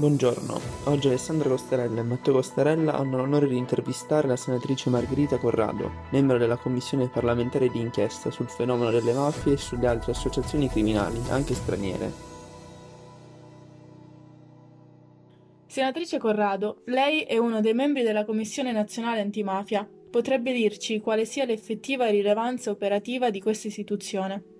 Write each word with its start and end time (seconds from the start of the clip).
Buongiorno, 0.00 0.58
oggi 0.84 1.08
Alessandra 1.08 1.50
Costarella 1.50 2.00
e 2.00 2.04
Matteo 2.04 2.32
Costarella 2.32 2.94
hanno 2.94 3.18
l'onore 3.18 3.46
di 3.48 3.58
intervistare 3.58 4.26
la 4.26 4.36
senatrice 4.36 4.88
Margherita 4.88 5.36
Corrado, 5.36 5.90
membro 6.12 6.38
della 6.38 6.56
Commissione 6.56 7.10
parlamentare 7.10 7.68
di 7.68 7.80
inchiesta 7.80 8.30
sul 8.30 8.48
fenomeno 8.48 8.90
delle 8.90 9.12
mafie 9.12 9.52
e 9.52 9.56
sulle 9.58 9.86
altre 9.86 10.12
associazioni 10.12 10.70
criminali, 10.70 11.20
anche 11.28 11.52
straniere. 11.52 12.10
Senatrice 15.66 16.16
Corrado, 16.16 16.80
lei 16.86 17.20
è 17.24 17.36
uno 17.36 17.60
dei 17.60 17.74
membri 17.74 18.02
della 18.02 18.24
Commissione 18.24 18.72
nazionale 18.72 19.20
antimafia. 19.20 19.86
Potrebbe 20.10 20.54
dirci 20.54 20.98
quale 21.00 21.26
sia 21.26 21.44
l'effettiva 21.44 22.08
rilevanza 22.08 22.70
operativa 22.70 23.28
di 23.28 23.42
questa 23.42 23.68
istituzione? 23.68 24.59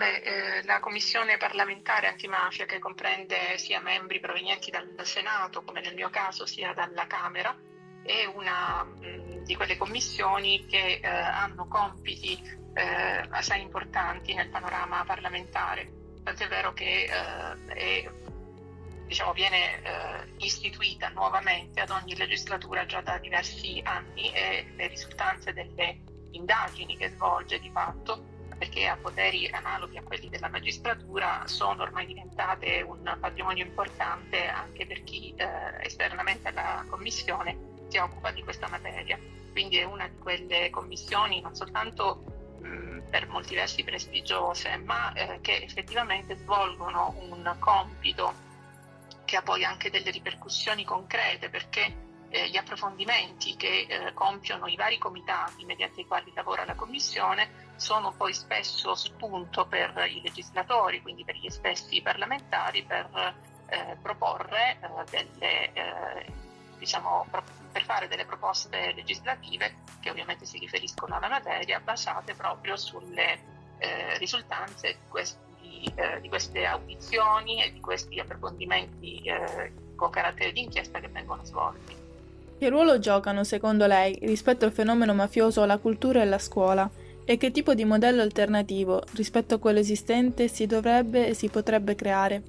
Beh, 0.00 0.22
eh, 0.22 0.64
la 0.64 0.80
commissione 0.80 1.36
parlamentare 1.36 2.06
antimafia 2.06 2.64
che 2.64 2.78
comprende 2.78 3.58
sia 3.58 3.82
membri 3.82 4.18
provenienti 4.18 4.70
dal 4.70 4.88
Senato 5.02 5.62
come 5.62 5.82
nel 5.82 5.94
mio 5.94 6.08
caso 6.08 6.46
sia 6.46 6.72
dalla 6.72 7.06
Camera 7.06 7.54
è 8.02 8.24
una 8.24 8.82
mh, 8.82 9.44
di 9.44 9.54
quelle 9.54 9.76
commissioni 9.76 10.64
che 10.64 11.00
eh, 11.02 11.06
hanno 11.06 11.68
compiti 11.68 12.32
eh, 12.72 13.26
assai 13.28 13.60
importanti 13.60 14.32
nel 14.32 14.48
panorama 14.48 15.04
parlamentare, 15.04 15.92
tant'è 16.24 16.48
vero 16.48 16.72
che 16.72 17.02
eh, 17.04 17.74
è, 17.74 18.10
diciamo, 19.04 19.34
viene 19.34 19.82
eh, 19.82 20.32
istituita 20.38 21.10
nuovamente 21.10 21.78
ad 21.82 21.90
ogni 21.90 22.16
legislatura 22.16 22.86
già 22.86 23.02
da 23.02 23.18
diversi 23.18 23.82
anni 23.84 24.32
e 24.32 24.72
le 24.76 24.86
risultanze 24.86 25.52
delle 25.52 25.98
indagini 26.30 26.96
che 26.96 27.10
svolge 27.10 27.60
di 27.60 27.70
fatto 27.70 28.29
perché 28.60 28.86
ha 28.86 28.98
poteri 29.00 29.48
analoghi 29.48 29.96
a 29.96 30.02
quelli 30.02 30.28
della 30.28 30.50
magistratura, 30.50 31.44
sono 31.46 31.82
ormai 31.82 32.04
diventate 32.04 32.82
un 32.82 33.16
patrimonio 33.18 33.64
importante 33.64 34.48
anche 34.48 34.84
per 34.84 35.02
chi 35.02 35.34
eh, 35.34 35.46
esternamente 35.80 36.48
alla 36.48 36.84
Commissione 36.86 37.56
si 37.88 37.96
occupa 37.96 38.30
di 38.32 38.44
questa 38.44 38.68
materia. 38.68 39.18
Quindi 39.50 39.78
è 39.78 39.84
una 39.84 40.06
di 40.08 40.18
quelle 40.18 40.68
commissioni 40.68 41.40
non 41.40 41.54
soltanto 41.54 42.58
mh, 42.60 43.08
per 43.08 43.28
molti 43.28 43.54
versi 43.54 43.82
prestigiose, 43.82 44.76
ma 44.76 45.10
eh, 45.14 45.38
che 45.40 45.62
effettivamente 45.62 46.36
svolgono 46.36 47.14
un 47.18 47.56
compito 47.58 48.34
che 49.24 49.36
ha 49.36 49.42
poi 49.42 49.64
anche 49.64 49.88
delle 49.88 50.10
ripercussioni 50.10 50.84
concrete 50.84 51.48
perché 51.48 52.08
eh, 52.28 52.48
gli 52.48 52.56
approfondimenti 52.56 53.56
che 53.56 53.86
eh, 53.88 54.12
compiono 54.12 54.66
i 54.66 54.76
vari 54.76 54.98
comitati 54.98 55.64
mediante 55.64 56.02
i 56.02 56.06
quali 56.06 56.30
lavora 56.34 56.64
la 56.64 56.69
Commissione 57.00 57.48
sono 57.76 58.12
poi 58.14 58.34
spesso 58.34 58.94
spunto 58.94 59.64
per 59.64 60.06
i 60.06 60.20
legislatori, 60.20 61.00
quindi 61.00 61.24
per 61.24 61.34
gli 61.34 61.48
stessi 61.48 62.02
parlamentari, 62.02 62.82
per 62.82 63.08
eh, 63.68 63.96
proporre 64.02 64.78
eh, 64.82 65.04
delle, 65.08 65.72
eh, 65.72 66.26
diciamo, 66.76 67.26
per 67.72 67.82
fare 67.84 68.06
delle 68.06 68.26
proposte 68.26 68.92
legislative 68.94 69.76
che 70.00 70.10
ovviamente 70.10 70.44
si 70.44 70.58
riferiscono 70.58 71.16
alla 71.16 71.28
materia, 71.28 71.80
basate 71.80 72.34
proprio 72.34 72.76
sulle 72.76 73.38
eh, 73.78 74.18
risultanze 74.18 74.98
di, 75.00 75.08
questi, 75.08 75.90
di, 76.20 76.28
queste 76.28 76.66
audizioni 76.66 77.62
e 77.62 77.72
di 77.72 77.80
questi 77.80 78.20
approfondimenti 78.20 79.22
con 79.96 80.10
carattere 80.10 80.52
di 80.52 80.64
inchiesta 80.64 81.00
che 81.00 81.08
vengono 81.08 81.44
svolti. 81.44 81.96
Che 82.58 82.68
ruolo 82.68 82.98
giocano, 82.98 83.42
secondo 83.42 83.86
lei, 83.86 84.18
rispetto 84.20 84.66
al 84.66 84.72
fenomeno 84.72 85.14
mafioso 85.14 85.64
la 85.64 85.78
cultura 85.78 86.20
e 86.20 86.26
la 86.26 86.38
scuola? 86.38 86.99
E 87.24 87.36
che 87.36 87.50
tipo 87.50 87.74
di 87.74 87.84
modello 87.84 88.22
alternativo, 88.22 89.02
rispetto 89.14 89.54
a 89.54 89.58
quello 89.58 89.78
esistente, 89.78 90.48
si 90.48 90.66
dovrebbe 90.66 91.28
e 91.28 91.34
si 91.34 91.48
potrebbe 91.48 91.94
creare? 91.94 92.42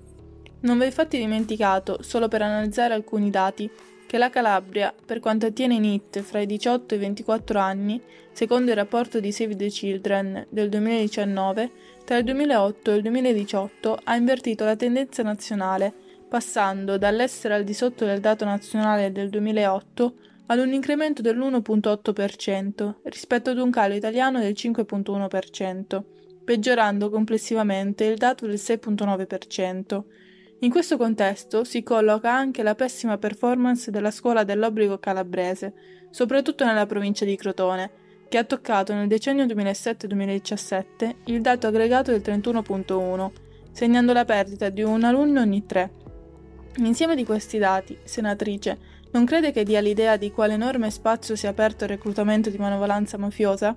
Non 0.61 0.77
va 0.77 0.85
infatti 0.85 1.17
dimenticato, 1.17 2.01
solo 2.01 2.27
per 2.27 2.41
analizzare 2.41 2.93
alcuni 2.93 3.29
dati, 3.29 3.69
che 4.05 4.17
la 4.17 4.29
Calabria, 4.29 4.93
per 5.05 5.19
quanto 5.19 5.45
attiene 5.45 5.75
i 5.75 5.79
NIT 5.79 6.19
fra 6.19 6.39
i 6.39 6.45
18 6.45 6.93
e 6.93 6.97
i 6.97 6.99
24 6.99 7.59
anni, 7.59 8.01
secondo 8.31 8.71
il 8.71 8.77
rapporto 8.77 9.19
di 9.19 9.31
Save 9.31 9.55
the 9.55 9.67
Children 9.67 10.47
del 10.49 10.69
2019, 10.69 11.71
tra 12.03 12.17
il 12.17 12.23
2008 12.25 12.91
e 12.91 12.95
il 12.95 13.01
2018 13.03 13.99
ha 14.03 14.15
invertito 14.15 14.65
la 14.65 14.75
tendenza 14.75 15.23
nazionale 15.23 15.93
passando 16.27 16.97
dall'essere 16.97 17.53
al 17.53 17.63
di 17.63 17.73
sotto 17.73 18.05
del 18.05 18.21
dato 18.21 18.45
nazionale 18.45 19.11
del 19.11 19.29
2008 19.29 20.13
ad 20.51 20.59
un 20.59 20.73
incremento 20.73 21.21
dell'1.8% 21.21 22.95
rispetto 23.03 23.51
ad 23.51 23.57
un 23.57 23.71
calo 23.71 23.93
italiano 23.93 24.39
del 24.39 24.51
5.1%, 24.51 26.03
peggiorando 26.43 27.09
complessivamente 27.09 28.03
il 28.03 28.17
dato 28.17 28.45
del 28.45 28.55
6.9%. 28.55 30.03
In 30.59 30.69
questo 30.69 30.97
contesto 30.97 31.63
si 31.63 31.83
colloca 31.83 32.33
anche 32.33 32.63
la 32.63 32.75
pessima 32.75 33.17
performance 33.17 33.91
della 33.91 34.11
scuola 34.11 34.43
dell'obbligo 34.43 34.99
calabrese, 34.99 35.73
soprattutto 36.09 36.65
nella 36.65 36.85
provincia 36.85 37.23
di 37.23 37.37
Crotone, 37.37 37.91
che 38.27 38.37
ha 38.37 38.43
toccato 38.43 38.93
nel 38.93 39.07
decennio 39.07 39.45
2007-2017 39.45 41.15
il 41.27 41.39
dato 41.39 41.67
aggregato 41.67 42.11
del 42.11 42.19
31.1, 42.19 43.31
segnando 43.71 44.11
la 44.11 44.25
perdita 44.25 44.67
di 44.67 44.83
un 44.83 45.05
alunno 45.05 45.39
ogni 45.39 45.65
tre. 45.65 45.93
L'insieme 46.75 47.15
di 47.15 47.23
questi 47.23 47.57
dati, 47.57 47.97
senatrice, 48.03 48.90
non 49.11 49.25
crede 49.25 49.51
che 49.51 49.63
dia 49.63 49.81
l'idea 49.81 50.15
di 50.15 50.31
quale 50.31 50.53
enorme 50.53 50.89
spazio 50.89 51.35
sia 51.35 51.49
aperto 51.49 51.83
al 51.83 51.89
reclutamento 51.89 52.49
di 52.49 52.57
manovalanza 52.57 53.17
mafiosa? 53.17 53.75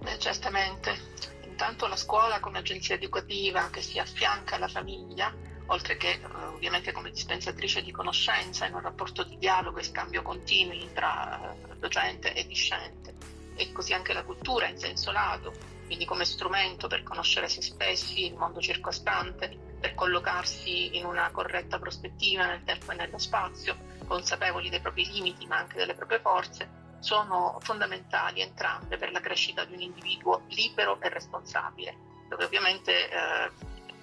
Beh, 0.00 0.18
certamente. 0.18 1.14
Intanto 1.46 1.86
la 1.86 1.96
scuola 1.96 2.40
come 2.40 2.58
agenzia 2.58 2.96
educativa 2.96 3.70
che 3.70 3.82
si 3.82 3.98
affianca 3.98 4.56
alla 4.56 4.68
famiglia, 4.68 5.32
oltre 5.66 5.96
che 5.96 6.10
eh, 6.10 6.44
ovviamente 6.54 6.92
come 6.92 7.10
dispensatrice 7.10 7.82
di 7.82 7.92
conoscenza 7.92 8.66
in 8.66 8.74
un 8.74 8.80
rapporto 8.80 9.24
di 9.24 9.38
dialogo 9.38 9.78
e 9.78 9.84
scambio 9.84 10.22
continui 10.22 10.88
tra 10.92 11.40
eh, 11.40 11.76
docente 11.78 12.34
e 12.34 12.46
discente, 12.46 13.14
e 13.54 13.72
così 13.72 13.92
anche 13.92 14.12
la 14.12 14.24
cultura 14.24 14.68
in 14.68 14.78
senso 14.78 15.12
lato, 15.12 15.52
quindi 15.86 16.04
come 16.04 16.24
strumento 16.24 16.88
per 16.88 17.02
conoscere 17.04 17.48
se 17.48 17.62
stessi, 17.62 18.26
il 18.26 18.34
mondo 18.34 18.60
circostante, 18.60 19.65
per 19.78 19.94
collocarsi 19.94 20.96
in 20.96 21.04
una 21.04 21.30
corretta 21.30 21.78
prospettiva 21.78 22.46
nel 22.46 22.64
tempo 22.64 22.92
e 22.92 22.94
nello 22.94 23.18
spazio, 23.18 23.76
consapevoli 24.06 24.70
dei 24.70 24.80
propri 24.80 25.06
limiti 25.10 25.46
ma 25.46 25.58
anche 25.58 25.76
delle 25.76 25.94
proprie 25.94 26.20
forze, 26.20 26.84
sono 27.00 27.58
fondamentali 27.60 28.40
entrambe 28.40 28.96
per 28.96 29.12
la 29.12 29.20
crescita 29.20 29.64
di 29.64 29.74
un 29.74 29.80
individuo 29.80 30.42
libero 30.48 31.00
e 31.00 31.08
responsabile, 31.08 31.96
dove 32.28 32.44
ovviamente 32.44 33.10
eh, 33.10 33.50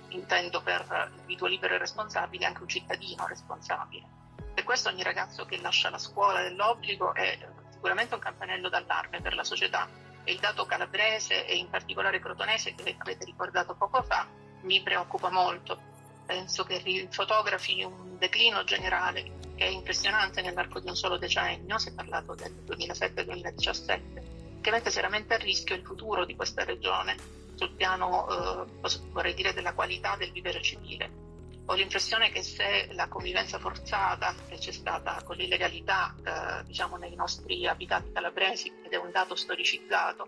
intendo 0.09 0.61
per 0.61 1.11
individuo 1.15 1.47
libero 1.47 1.73
e 1.73 1.79
responsabile 1.79 2.45
anche 2.45 2.61
un 2.61 2.67
cittadino 2.67 3.27
responsabile. 3.27 4.07
Per 4.53 4.63
questo 4.63 4.89
ogni 4.89 5.03
ragazzo 5.03 5.45
che 5.45 5.59
lascia 5.59 5.89
la 5.89 5.97
scuola 5.97 6.41
dell'obbligo 6.41 7.13
è 7.13 7.37
sicuramente 7.71 8.13
un 8.13 8.21
campanello 8.21 8.69
d'allarme 8.69 9.19
per 9.19 9.33
la 9.33 9.43
società 9.43 9.89
e 10.23 10.31
il 10.31 10.39
dato 10.39 10.65
calabrese 10.65 11.45
e 11.45 11.57
in 11.57 11.69
particolare 11.69 12.19
crotonese 12.19 12.75
che 12.75 12.95
avete 12.97 13.25
ricordato 13.25 13.75
poco 13.75 14.03
fa 14.03 14.25
mi 14.63 14.81
preoccupa 14.81 15.29
molto. 15.29 15.91
Penso 16.25 16.63
che 16.63 17.07
fotografi 17.11 17.83
un 17.83 18.17
declino 18.17 18.63
generale 18.63 19.41
che 19.55 19.65
è 19.65 19.69
impressionante 19.69 20.41
nell'arco 20.41 20.79
di 20.79 20.87
un 20.87 20.95
solo 20.95 21.17
decennio, 21.17 21.77
si 21.77 21.89
è 21.89 21.93
parlato 21.93 22.33
del 22.35 22.53
2007-2017, 22.65 24.61
che 24.61 24.71
mette 24.71 24.89
seriamente 24.89 25.35
a 25.35 25.37
rischio 25.37 25.75
il 25.75 25.83
futuro 25.83 26.25
di 26.25 26.35
questa 26.35 26.63
regione 26.63 27.15
sul 27.55 27.71
piano, 27.71 28.65
eh, 28.67 28.89
vorrei 29.11 29.33
dire, 29.33 29.53
della 29.53 29.73
qualità 29.73 30.15
del 30.15 30.31
vivere 30.31 30.61
civile. 30.61 31.21
Ho 31.65 31.75
l'impressione 31.75 32.29
che 32.29 32.43
se 32.43 32.89
la 32.91 33.07
convivenza 33.07 33.57
forzata 33.57 34.35
che 34.49 34.57
c'è 34.57 34.71
stata 34.71 35.21
con 35.23 35.37
l'illegalità 35.37 36.13
eh, 36.21 36.65
diciamo 36.65 36.97
nei 36.97 37.15
nostri 37.15 37.65
abitati 37.67 38.11
calabresi, 38.11 38.73
ed 38.83 38.91
è 38.91 38.97
un 38.97 39.11
dato 39.11 39.35
storicizzato, 39.35 40.27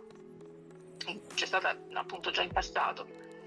c'è 1.33 1.45
stata 1.45 1.77
appunto 1.93 2.31
già 2.31 2.41
in 2.41 2.51
passato, 2.51 3.05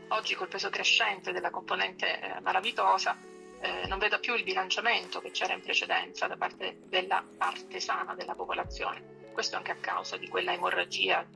oggi 0.09 0.35
col 0.35 0.49
peso 0.49 0.71
crescente 0.71 1.33
della 1.33 1.51
componente 1.51 2.21
eh, 2.21 2.41
malavitosa 2.41 3.17
eh, 3.61 3.87
non 3.87 3.99
veda 3.99 4.19
più 4.19 4.35
il 4.35 4.45
bilanciamento 4.45 5.21
che 5.21 5.31
c'era 5.31 5.55
in 5.55 5.61
precedenza 5.61 6.27
da 6.27 6.37
parte 6.37 6.79
della 6.85 7.25
parte 7.37 7.81
sana 7.81 8.15
della 8.15 8.35
popolazione. 8.35 9.31
Questo 9.33 9.57
anche 9.57 9.73
a 9.73 9.77
causa 9.77 10.17
di 10.17 10.29
quella 10.29 10.53
emorragia 10.53 11.27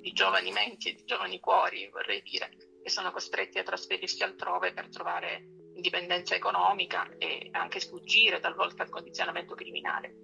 di 0.00 0.12
giovani 0.12 0.50
menti 0.50 0.88
e 0.88 0.94
di 0.94 1.04
giovani 1.04 1.38
cuori, 1.40 1.88
vorrei 1.92 2.22
dire, 2.22 2.50
che 2.82 2.90
sono 2.90 3.10
costretti 3.12 3.58
a 3.58 3.62
trasferirsi 3.62 4.22
altrove 4.22 4.72
per 4.72 4.88
trovare 4.88 5.58
indipendenza 5.74 6.34
economica 6.34 7.08
e 7.18 7.48
anche 7.52 7.80
sfuggire 7.80 8.40
talvolta 8.40 8.82
al 8.82 8.88
condizionamento 8.88 9.54
criminale. 9.54 10.14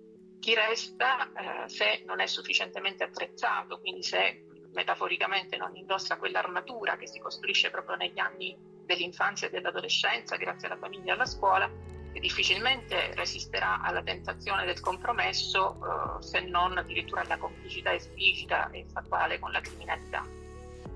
Chi 0.41 0.55
resta, 0.55 1.65
eh, 1.65 1.69
se 1.69 2.03
non 2.05 2.21
è 2.21 2.27
sufficientemente 2.27 3.05
attrezzato, 3.05 3.81
quindi 3.81 4.03
se 4.03 4.45
metaforicamente 4.77 5.57
non 5.57 5.75
indossa 5.75 6.19
quell'armatura 6.19 6.99
che 6.99 7.09
si 7.09 7.19
costruisce 7.19 7.71
proprio 7.71 7.97
negli 7.97 8.19
anni 8.19 8.55
dell'infanzia 8.85 9.49
e 9.49 9.51
dell'adolescenza 9.51 10.37
grazie 10.37 10.69
alla 10.69 10.77
famiglia 10.77 11.13
e 11.13 11.15
alla 11.15 11.25
scuola, 11.25 11.69
che 12.13 12.21
difficilmente 12.21 13.15
resisterà 13.15 13.81
alla 13.81 14.03
tentazione 14.03 14.67
del 14.67 14.79
compromesso 14.81 15.77
eh, 15.77 16.23
se 16.23 16.41
non 16.41 16.77
addirittura 16.77 17.23
alla 17.23 17.39
complicità 17.39 17.95
esplicita 17.95 18.71
e 18.71 18.85
fattuale 18.93 19.39
con 19.39 19.51
la 19.51 19.61
criminalità. 19.61 20.23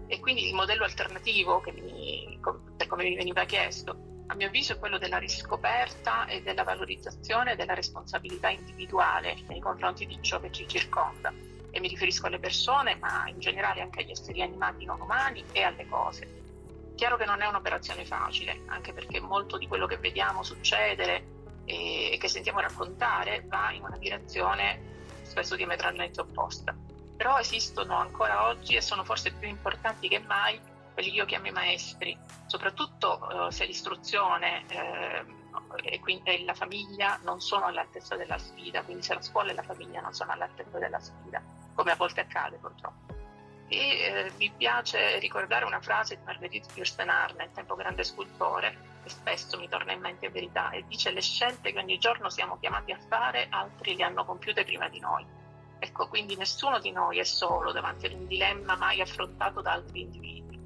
E 0.06 0.20
quindi 0.20 0.46
il 0.46 0.54
modello 0.54 0.84
alternativo, 0.84 1.62
mi, 1.72 2.38
per 2.76 2.86
come 2.86 3.04
mi 3.04 3.16
veniva 3.16 3.44
chiesto, 3.44 4.08
a 4.26 4.34
mio 4.34 4.48
avviso 4.48 4.74
è 4.74 4.78
quello 4.78 4.98
della 4.98 5.18
riscoperta 5.18 6.26
e 6.26 6.42
della 6.42 6.64
valorizzazione 6.64 7.56
della 7.56 7.74
responsabilità 7.74 8.50
individuale 8.50 9.36
nei 9.48 9.60
confronti 9.60 10.06
di 10.06 10.18
ciò 10.20 10.38
che 10.38 10.52
ci 10.52 10.68
circonda. 10.68 11.32
E 11.70 11.80
mi 11.80 11.88
riferisco 11.88 12.26
alle 12.26 12.38
persone, 12.38 12.96
ma 12.96 13.28
in 13.28 13.38
generale 13.38 13.80
anche 13.80 14.00
agli 14.00 14.10
esseri 14.10 14.42
animati 14.42 14.84
non 14.84 15.00
umani 15.00 15.44
e 15.52 15.62
alle 15.62 15.86
cose. 15.86 16.38
Chiaro 16.96 17.16
che 17.16 17.24
non 17.24 17.40
è 17.40 17.46
un'operazione 17.46 18.04
facile, 18.04 18.62
anche 18.66 18.92
perché 18.92 19.20
molto 19.20 19.56
di 19.56 19.66
quello 19.66 19.86
che 19.86 19.96
vediamo 19.96 20.42
succedere 20.42 21.38
e 21.64 22.18
che 22.20 22.28
sentiamo 22.28 22.60
raccontare 22.60 23.44
va 23.46 23.70
in 23.70 23.82
una 23.82 23.96
direzione 23.96 24.98
spesso 25.22 25.54
diametralmente 25.54 26.20
opposta. 26.20 26.74
Però 27.16 27.38
esistono 27.38 27.96
ancora 27.96 28.46
oggi 28.48 28.74
e 28.74 28.80
sono 28.80 29.04
forse 29.04 29.32
più 29.32 29.48
importanti 29.48 30.08
che 30.08 30.18
mai 30.18 30.60
quelli 30.92 31.10
che 31.10 31.16
io 31.16 31.24
chiamo 31.24 31.46
i 31.46 31.52
maestri, 31.52 32.18
soprattutto 32.46 33.46
eh, 33.46 33.52
se 33.52 33.64
l'istruzione 33.64 34.64
eh, 34.68 35.24
e, 35.82 36.00
quindi, 36.00 36.30
e, 36.30 36.44
la 36.44 36.54
famiglia 36.54 37.18
non 37.22 37.40
sono 37.40 37.66
all'altezza 37.66 38.16
della 38.16 38.38
sfida, 38.38 38.82
quindi 38.82 39.02
se 39.02 39.14
la 39.14 39.22
scuola 39.22 39.50
e 39.50 39.54
la 39.54 39.62
famiglia 39.62 40.00
non 40.00 40.12
sono 40.12 40.32
all'altezza 40.32 40.78
della 40.78 40.98
sfida, 40.98 41.42
come 41.80 41.92
a 41.92 41.96
volte 41.96 42.20
accade 42.20 42.58
purtroppo. 42.58 43.14
E 43.68 43.78
eh, 43.78 44.32
mi 44.36 44.52
piace 44.54 45.18
ricordare 45.18 45.64
una 45.64 45.80
frase 45.80 46.16
di 46.16 46.22
Marguerite 46.24 46.68
Yourcenar, 46.74 47.34
nel 47.36 47.50
tempo 47.54 47.74
grande 47.74 48.04
scultore, 48.04 48.76
che 49.02 49.08
spesso 49.08 49.58
mi 49.58 49.66
torna 49.66 49.92
in 49.92 50.00
mente 50.00 50.28
verità, 50.28 50.72
e 50.72 50.84
dice 50.86 51.10
le 51.10 51.22
scelte 51.22 51.72
che 51.72 51.78
ogni 51.78 51.96
giorno 51.96 52.28
siamo 52.28 52.58
chiamati 52.58 52.92
a 52.92 52.98
fare, 53.08 53.46
altri 53.48 53.96
le 53.96 54.02
hanno 54.02 54.26
compiute 54.26 54.62
prima 54.64 54.90
di 54.90 55.00
noi. 55.00 55.24
Ecco, 55.78 56.06
quindi 56.08 56.36
nessuno 56.36 56.78
di 56.80 56.90
noi 56.90 57.18
è 57.18 57.24
solo 57.24 57.72
davanti 57.72 58.04
ad 58.04 58.12
un 58.12 58.26
dilemma 58.26 58.76
mai 58.76 59.00
affrontato 59.00 59.62
da 59.62 59.72
altri 59.72 60.02
individui, 60.02 60.58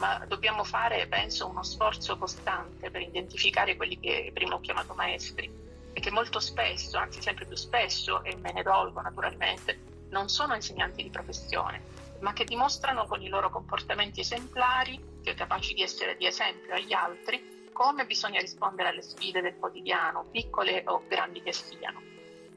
ma 0.00 0.22
dobbiamo 0.26 0.64
fare, 0.64 1.06
penso, 1.06 1.48
uno 1.48 1.62
sforzo 1.62 2.18
costante 2.18 2.90
per 2.90 3.00
identificare 3.00 3.74
quelli 3.74 3.98
che 3.98 4.32
prima 4.34 4.56
ho 4.56 4.60
chiamato 4.60 4.92
maestri 4.92 5.50
e 5.94 6.00
che 6.00 6.10
molto 6.10 6.40
spesso, 6.40 6.98
anzi 6.98 7.22
sempre 7.22 7.46
più 7.46 7.56
spesso, 7.56 8.22
e 8.22 8.36
me 8.36 8.52
ne 8.52 8.62
dolgo 8.62 9.00
naturalmente, 9.00 9.96
non 10.10 10.28
sono 10.28 10.54
insegnanti 10.54 11.02
di 11.02 11.10
professione, 11.10 11.82
ma 12.20 12.32
che 12.32 12.44
dimostrano 12.44 13.06
con 13.06 13.22
i 13.22 13.28
loro 13.28 13.50
comportamenti 13.50 14.20
esemplari, 14.20 15.20
che 15.22 15.34
capaci 15.34 15.74
di 15.74 15.82
essere 15.82 16.16
di 16.16 16.26
esempio 16.26 16.74
agli 16.74 16.92
altri, 16.92 17.70
come 17.72 18.06
bisogna 18.06 18.40
rispondere 18.40 18.88
alle 18.88 19.02
sfide 19.02 19.40
del 19.40 19.56
quotidiano, 19.56 20.26
piccole 20.30 20.82
o 20.86 21.04
grandi 21.06 21.42
che 21.42 21.52
siano. 21.52 22.02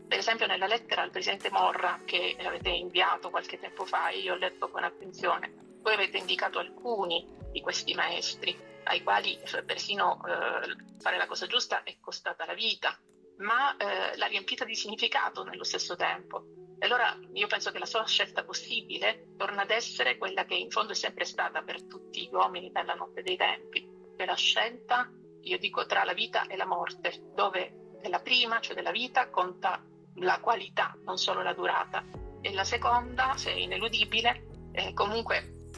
Per 0.07 0.17
esempio 0.17 0.47
nella 0.47 0.67
lettera 0.67 1.03
al 1.03 1.11
Presidente 1.11 1.51
Morra 1.51 1.99
che 2.03 2.35
avete 2.43 2.69
inviato 2.69 3.29
qualche 3.29 3.59
tempo 3.59 3.85
fa, 3.85 4.09
io 4.09 4.33
ho 4.33 4.37
letto 4.37 4.69
con 4.69 4.83
attenzione, 4.83 5.53
voi 5.81 5.93
avete 5.93 6.17
indicato 6.17 6.59
alcuni 6.59 7.25
di 7.51 7.61
questi 7.61 7.93
maestri, 7.93 8.57
ai 8.83 9.03
quali 9.03 9.39
persino 9.65 10.19
eh, 10.25 10.75
fare 10.99 11.17
la 11.17 11.27
cosa 11.27 11.45
giusta 11.45 11.83
è 11.83 11.97
costata 11.99 12.45
la 12.45 12.53
vita, 12.53 12.97
ma 13.37 13.77
eh, 13.77 14.17
l'ha 14.17 14.25
riempita 14.25 14.65
di 14.65 14.75
significato 14.75 15.43
nello 15.43 15.63
stesso 15.63 15.95
tempo 15.95 16.60
e 16.81 16.85
allora 16.85 17.15
io 17.33 17.45
penso 17.45 17.69
che 17.69 17.77
la 17.77 17.85
sola 17.85 18.07
scelta 18.07 18.43
possibile 18.43 19.35
torna 19.37 19.61
ad 19.61 19.69
essere 19.69 20.17
quella 20.17 20.45
che 20.45 20.55
in 20.55 20.71
fondo 20.71 20.93
è 20.93 20.95
sempre 20.95 21.25
stata 21.25 21.61
per 21.61 21.83
tutti 21.83 22.27
gli 22.27 22.33
uomini 22.33 22.71
dalla 22.71 22.95
notte 22.95 23.21
dei 23.21 23.37
tempi, 23.37 23.87
che 24.17 24.25
la 24.25 24.33
scelta, 24.33 25.07
io 25.41 25.59
dico, 25.59 25.85
tra 25.85 26.03
la 26.03 26.13
vita 26.13 26.47
e 26.47 26.55
la 26.55 26.65
morte, 26.65 27.33
dove 27.35 27.99
nella 28.01 28.19
prima, 28.19 28.59
cioè 28.61 28.73
della 28.73 28.89
vita, 28.89 29.29
conta 29.29 29.79
la 30.15 30.39
qualità, 30.39 30.97
non 31.03 31.19
solo 31.19 31.43
la 31.43 31.53
durata, 31.53 32.03
e 32.41 32.51
la 32.51 32.63
seconda, 32.63 33.37
se 33.37 33.51
è 33.51 33.57
ineludibile, 33.57 34.47
eh, 34.71 34.91
comunque 34.93 35.69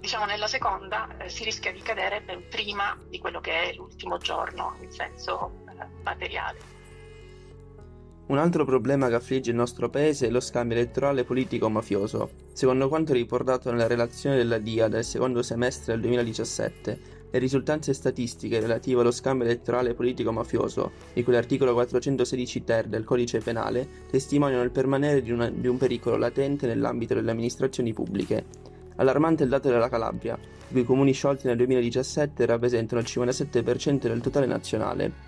diciamo 0.00 0.24
nella 0.24 0.46
seconda 0.46 1.14
eh, 1.18 1.28
si 1.28 1.44
rischia 1.44 1.72
di 1.72 1.82
cadere 1.82 2.22
ben 2.22 2.48
prima 2.48 2.98
di 3.06 3.18
quello 3.18 3.40
che 3.40 3.64
è 3.64 3.74
l'ultimo 3.74 4.16
giorno 4.16 4.78
in 4.80 4.90
senso 4.90 5.62
eh, 5.68 6.02
materiale. 6.02 6.77
Un 8.28 8.36
altro 8.36 8.66
problema 8.66 9.08
che 9.08 9.14
affligge 9.14 9.48
il 9.48 9.56
nostro 9.56 9.88
paese 9.88 10.26
è 10.26 10.30
lo 10.30 10.40
scambio 10.40 10.76
elettorale 10.76 11.24
politico-mafioso. 11.24 12.28
Secondo 12.52 12.88
quanto 12.88 13.14
riportato 13.14 13.70
nella 13.70 13.86
relazione 13.86 14.36
della 14.36 14.58
DIA 14.58 14.88
del 14.88 15.02
secondo 15.02 15.42
semestre 15.42 15.94
del 15.94 16.02
2017, 16.02 17.00
le 17.30 17.38
risultanze 17.38 17.94
statistiche 17.94 18.60
relative 18.60 19.00
allo 19.00 19.12
scambio 19.12 19.46
elettorale 19.46 19.94
politico-mafioso, 19.94 20.92
di 21.14 21.24
cui 21.24 21.32
l'articolo 21.32 21.72
416 21.72 22.64
ter 22.64 22.86
del 22.86 23.04
codice 23.04 23.38
penale, 23.38 23.88
testimoniano 24.10 24.62
il 24.62 24.72
permanere 24.72 25.22
di, 25.22 25.30
una, 25.30 25.48
di 25.48 25.66
un 25.66 25.78
pericolo 25.78 26.18
latente 26.18 26.66
nell'ambito 26.66 27.14
delle 27.14 27.30
amministrazioni 27.30 27.94
pubbliche. 27.94 28.44
Allarmante 28.96 29.44
il 29.44 29.48
dato 29.48 29.70
della 29.70 29.88
Calabria, 29.88 30.38
i 30.68 30.72
cui 30.72 30.84
comuni 30.84 31.12
sciolti 31.12 31.46
nel 31.46 31.56
2017 31.56 32.44
rappresentano 32.44 33.00
il 33.00 33.06
57% 33.08 34.00
del 34.00 34.20
totale 34.20 34.44
nazionale, 34.44 35.27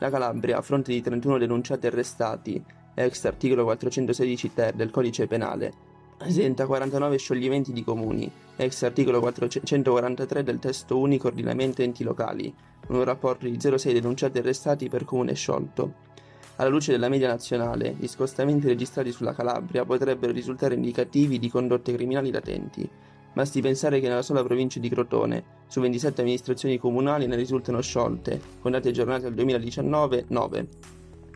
la 0.00 0.08
Calabria, 0.08 0.56
a 0.56 0.62
fronte 0.62 0.92
di 0.92 1.02
31 1.02 1.36
denunciati 1.36 1.86
arrestati, 1.86 2.62
ex 2.94 3.24
articolo 3.26 3.64
416 3.64 4.54
ter 4.54 4.72
del 4.72 4.90
codice 4.90 5.26
penale, 5.26 5.72
presenta 6.16 6.66
49 6.66 7.18
scioglimenti 7.18 7.72
di 7.72 7.84
comuni, 7.84 8.30
ex 8.56 8.82
articolo 8.82 9.20
443 9.20 10.42
del 10.42 10.58
testo 10.58 10.98
unico 10.98 11.26
ordinamento 11.26 11.82
enti 11.82 12.02
locali, 12.02 12.52
un 12.88 13.04
rapporto 13.04 13.44
di 13.44 13.58
0,6 13.58 13.92
denunciati 13.92 14.38
arrestati 14.38 14.88
per 14.88 15.04
comune 15.04 15.34
sciolto. 15.34 16.08
Alla 16.56 16.70
luce 16.70 16.92
della 16.92 17.10
media 17.10 17.28
nazionale, 17.28 17.94
gli 17.98 18.08
scostamenti 18.08 18.66
registrati 18.66 19.12
sulla 19.12 19.34
Calabria 19.34 19.84
potrebbero 19.84 20.32
risultare 20.32 20.74
indicativi 20.74 21.38
di 21.38 21.50
condotte 21.50 21.92
criminali 21.92 22.30
latenti, 22.30 22.88
Basti 23.32 23.60
pensare 23.60 24.00
che 24.00 24.08
nella 24.08 24.22
sola 24.22 24.42
provincia 24.42 24.80
di 24.80 24.88
Crotone, 24.88 25.58
su 25.68 25.80
27 25.80 26.20
amministrazioni 26.20 26.78
comunali 26.78 27.26
ne 27.26 27.36
risultano 27.36 27.80
sciolte, 27.80 28.40
con 28.60 28.72
date 28.72 28.88
aggiornate 28.88 29.26
al 29.26 29.34
2019, 29.34 30.24
9. 30.28 30.68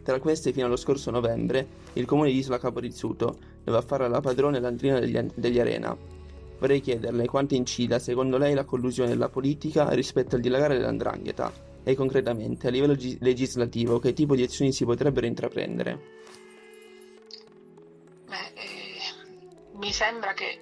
Tra 0.03 0.19
queste, 0.19 0.53
fino 0.53 0.67
allo 0.67 0.77
scorso 0.77 1.11
novembre, 1.11 1.67
il 1.95 2.05
comune 2.05 2.31
di 2.31 2.39
Isola 2.39 2.59
Caporizzuto 2.59 3.39
doveva 3.63 3.83
fare 3.83 4.09
la 4.09 4.21
padrone 4.21 4.59
l'Andrina 4.59 4.99
degli, 4.99 5.19
degli 5.35 5.61
Arena. 5.61 5.97
Vorrei 6.59 6.81
chiederle 6.81 7.27
quanto 7.27 7.55
incida, 7.55 7.99
secondo 7.99 8.39
lei, 8.39 8.55
la 8.55 8.65
collusione 8.65 9.11
della 9.11 9.29
politica 9.29 9.89
rispetto 9.91 10.35
al 10.35 10.43
dilagare 10.43 10.77
dell'andrangheta 10.77 11.53
e 11.85 11.95
concretamente, 11.95 12.67
a 12.67 12.71
livello 12.71 12.97
legislativo, 13.21 13.99
che 14.01 14.13
tipo 14.13 14.35
di 14.35 14.43
azioni 14.43 14.73
si 14.73 14.85
potrebbero 14.85 15.27
intraprendere? 15.27 16.01
Beh, 18.27 18.53
eh, 18.55 19.79
mi 19.79 19.93
sembra 19.93 20.33
che 20.33 20.59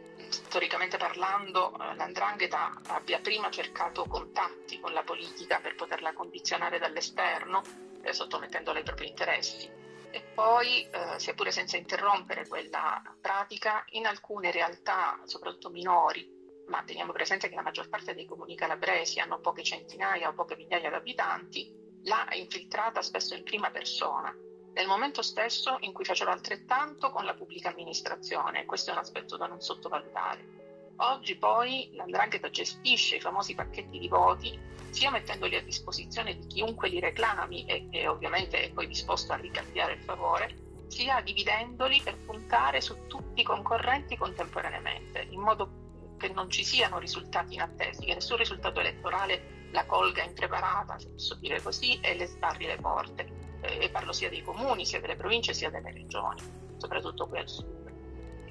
storicamente 0.53 0.99
parlando, 0.99 1.73
eh, 1.73 1.95
l'andrangheta 1.95 2.79
abbia 2.89 3.21
prima 3.21 3.49
cercato 3.49 4.05
contatti 4.05 4.79
con 4.81 4.93
la 4.93 5.03
politica 5.03 5.61
per 5.61 5.75
poterla 5.75 6.13
condizionare 6.13 6.79
dall'esterno, 6.79 7.63
eh, 8.03 8.13
sottomettendole 8.13 8.81
ai 8.81 8.85
propri 8.85 9.09
interessi, 9.09 9.67
e 10.11 10.21
poi, 10.35 10.87
eh, 10.91 11.19
sia 11.19 11.33
pure 11.33 11.51
senza 11.51 11.79
interrompere 11.79 12.47
quella 12.47 13.03
pratica, 13.19 13.83
in 13.93 14.05
alcune 14.05 14.51
realtà, 14.51 15.19
soprattutto 15.25 15.71
minori, 15.71 16.29
ma 16.67 16.83
teniamo 16.85 17.13
presente 17.13 17.49
che 17.49 17.55
la 17.55 17.63
maggior 17.63 17.89
parte 17.89 18.13
dei 18.13 18.27
comuni 18.27 18.55
calabresi 18.55 19.21
hanno 19.21 19.41
poche 19.41 19.63
centinaia 19.63 20.29
o 20.29 20.35
poche 20.35 20.57
migliaia 20.57 20.91
di 20.91 20.95
abitanti, 20.97 21.75
l'ha 22.03 22.27
infiltrata 22.33 23.01
spesso 23.01 23.35
in 23.35 23.43
prima 23.43 23.71
persona 23.71 24.31
nel 24.75 24.87
momento 24.87 25.23
stesso 25.23 25.77
in 25.81 25.93
cui 25.93 26.05
faceva 26.05 26.33
altrettanto 26.33 27.11
con 27.11 27.25
la 27.25 27.35
pubblica 27.35 27.71
amministrazione. 27.71 28.65
Questo 28.65 28.91
è 28.91 28.93
un 28.93 29.01
aspetto 29.01 29.37
da 29.37 29.47
non 29.47 29.61
sottovalutare. 29.61 30.61
Oggi 30.97 31.37
poi 31.37 31.91
l'Andrangheta 31.95 32.51
gestisce 32.51 33.17
i 33.17 33.21
famosi 33.21 33.55
pacchetti 33.55 33.99
di 33.99 34.09
voti 34.09 34.59
sia 34.91 35.11
mettendoli 35.11 35.57
a 35.57 35.63
disposizione 35.63 36.39
di 36.39 36.47
chiunque 36.47 36.89
li 36.89 37.01
reclami 37.01 37.65
e, 37.65 37.89
e 37.91 38.07
ovviamente 38.07 38.63
è 38.63 38.71
poi 38.71 38.87
disposto 38.87 39.33
a 39.33 39.37
ricambiare 39.37 39.95
il 39.95 40.03
favore, 40.03 40.55
sia 40.89 41.21
dividendoli 41.23 42.01
per 42.03 42.19
puntare 42.19 42.81
su 42.81 43.07
tutti 43.07 43.41
i 43.41 43.45
concorrenti 43.45 44.17
contemporaneamente, 44.17 45.27
in 45.31 45.41
modo 45.41 45.81
che 46.19 46.29
non 46.29 46.51
ci 46.51 46.63
siano 46.63 46.99
risultati 46.99 47.55
inattesi, 47.55 48.05
che 48.05 48.15
nessun 48.15 48.37
risultato 48.37 48.81
elettorale 48.81 49.69
la 49.73 49.87
colga 49.87 50.23
impreparata, 50.23 50.99
se 50.99 51.09
posso 51.09 51.35
dire 51.37 51.61
così, 51.61 51.99
e 52.01 52.15
le 52.15 52.27
sbarri 52.27 52.67
le 52.67 52.77
porte 52.77 53.42
e 53.63 53.89
parlo 53.91 54.13
sia 54.13 54.29
dei 54.29 54.43
comuni, 54.43 54.85
sia 54.85 55.01
delle 55.01 55.17
province, 55.17 55.55
sia 55.55 55.71
delle 55.71 55.93
regioni, 55.93 56.41
soprattutto 56.77 57.29
qui 57.29 57.39
al 57.39 57.49
sud. 57.49 57.81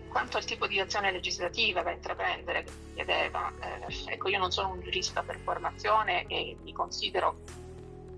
Quanto 0.10 0.38
al 0.38 0.46
tipo 0.46 0.68
di 0.68 0.80
azione 0.80 1.12
legislativa 1.12 1.84
da 1.84 1.92
intraprendere, 1.92 2.64
che 2.64 2.72
chiedeva, 2.96 3.52
eh, 3.60 4.14
ecco 4.14 4.28
io 4.28 4.40
non 4.40 4.52
sono 4.52 4.72
un 4.72 4.82
giurista 4.82 5.24
per 5.24 5.40
formazione 5.40 6.26
e 6.28 6.58
mi 6.62 6.74
considero 6.74 7.40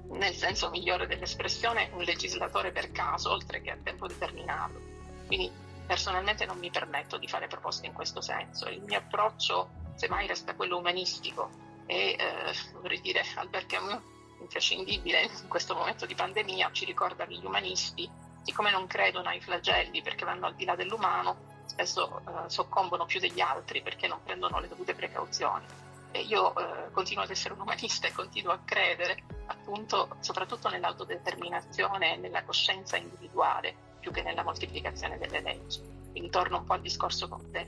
nel 0.10 0.34
senso 0.34 0.70
migliore 0.70 1.08
dell'espressione 1.08 1.90
un 1.94 2.04
legislatore 2.04 2.72
per 2.72 2.92
caso, 2.92 3.32
oltre 3.32 3.62
che 3.62 3.72
a 3.72 3.78
tempo 3.82 4.08
determinato. 4.08 4.80
Quindi 5.26 5.52
personalmente 5.86 6.46
non 6.46 6.58
mi 6.58 6.70
permetto 6.70 7.18
di 7.18 7.28
fare 7.28 7.48
proposte 7.48 7.88
in 7.88 7.94
questo 7.94 8.22
senso. 8.22 8.70
Il 8.70 8.82
mio 8.82 9.00
approccio 9.00 9.70
semmai 9.96 10.28
resta 10.28 10.56
quello 10.56 10.78
umanistico 10.78 11.50
e 11.86 12.16
eh, 12.18 12.54
vorrei 12.80 13.02
dire 13.02 13.24
Albert 13.36 13.68
Camus 13.68 14.02
imprescindibile 14.44 15.24
in 15.24 15.48
questo 15.48 15.74
momento 15.74 16.06
di 16.06 16.16
pandemia, 16.16 16.70
ci 16.72 16.86
ricorda 16.86 17.26
che 17.26 17.36
gli 17.36 17.46
umanisti, 17.46 18.10
siccome 18.44 18.72
non 18.72 18.88
credono 18.88 19.30
ai 19.30 19.42
flagelli 19.42 20.02
perché 20.02 20.26
vanno 20.26 20.46
al 20.46 20.56
di 20.56 20.66
là 20.66 20.76
dell'umano, 20.76 21.52
spesso 21.66 22.20
eh, 22.20 22.50
soccombono 22.50 23.06
più 23.06 23.20
degli 23.20 23.42
altri 23.42 23.82
perché 23.82 24.08
non 24.08 24.20
prendono 24.24 24.60
le 24.60 24.68
dovute 24.68 24.94
precauzioni. 24.94 25.66
E 26.12 26.22
io 26.22 26.56
eh, 26.56 26.92
continuo 26.92 27.24
ad 27.24 27.32
essere 27.32 27.56
un 27.56 27.62
umanista 27.62 28.08
e 28.08 28.12
continuo 28.12 28.52
a 28.52 28.60
credere 28.64 29.24
appunto 29.48 30.16
soprattutto 30.20 30.70
nell'autodeterminazione 30.70 32.14
e 32.14 32.18
nella 32.18 32.44
coscienza 32.44 32.98
individuale 32.98 33.76
più 34.00 34.12
che 34.12 34.22
nella 34.22 34.44
moltiplicazione 34.44 35.18
delle 35.18 35.42
leggi. 35.42 35.82
Quindi 36.12 36.30
torno 36.30 36.58
un 36.58 36.66
po' 36.66 36.74
al 36.74 36.82
discorso 36.82 37.28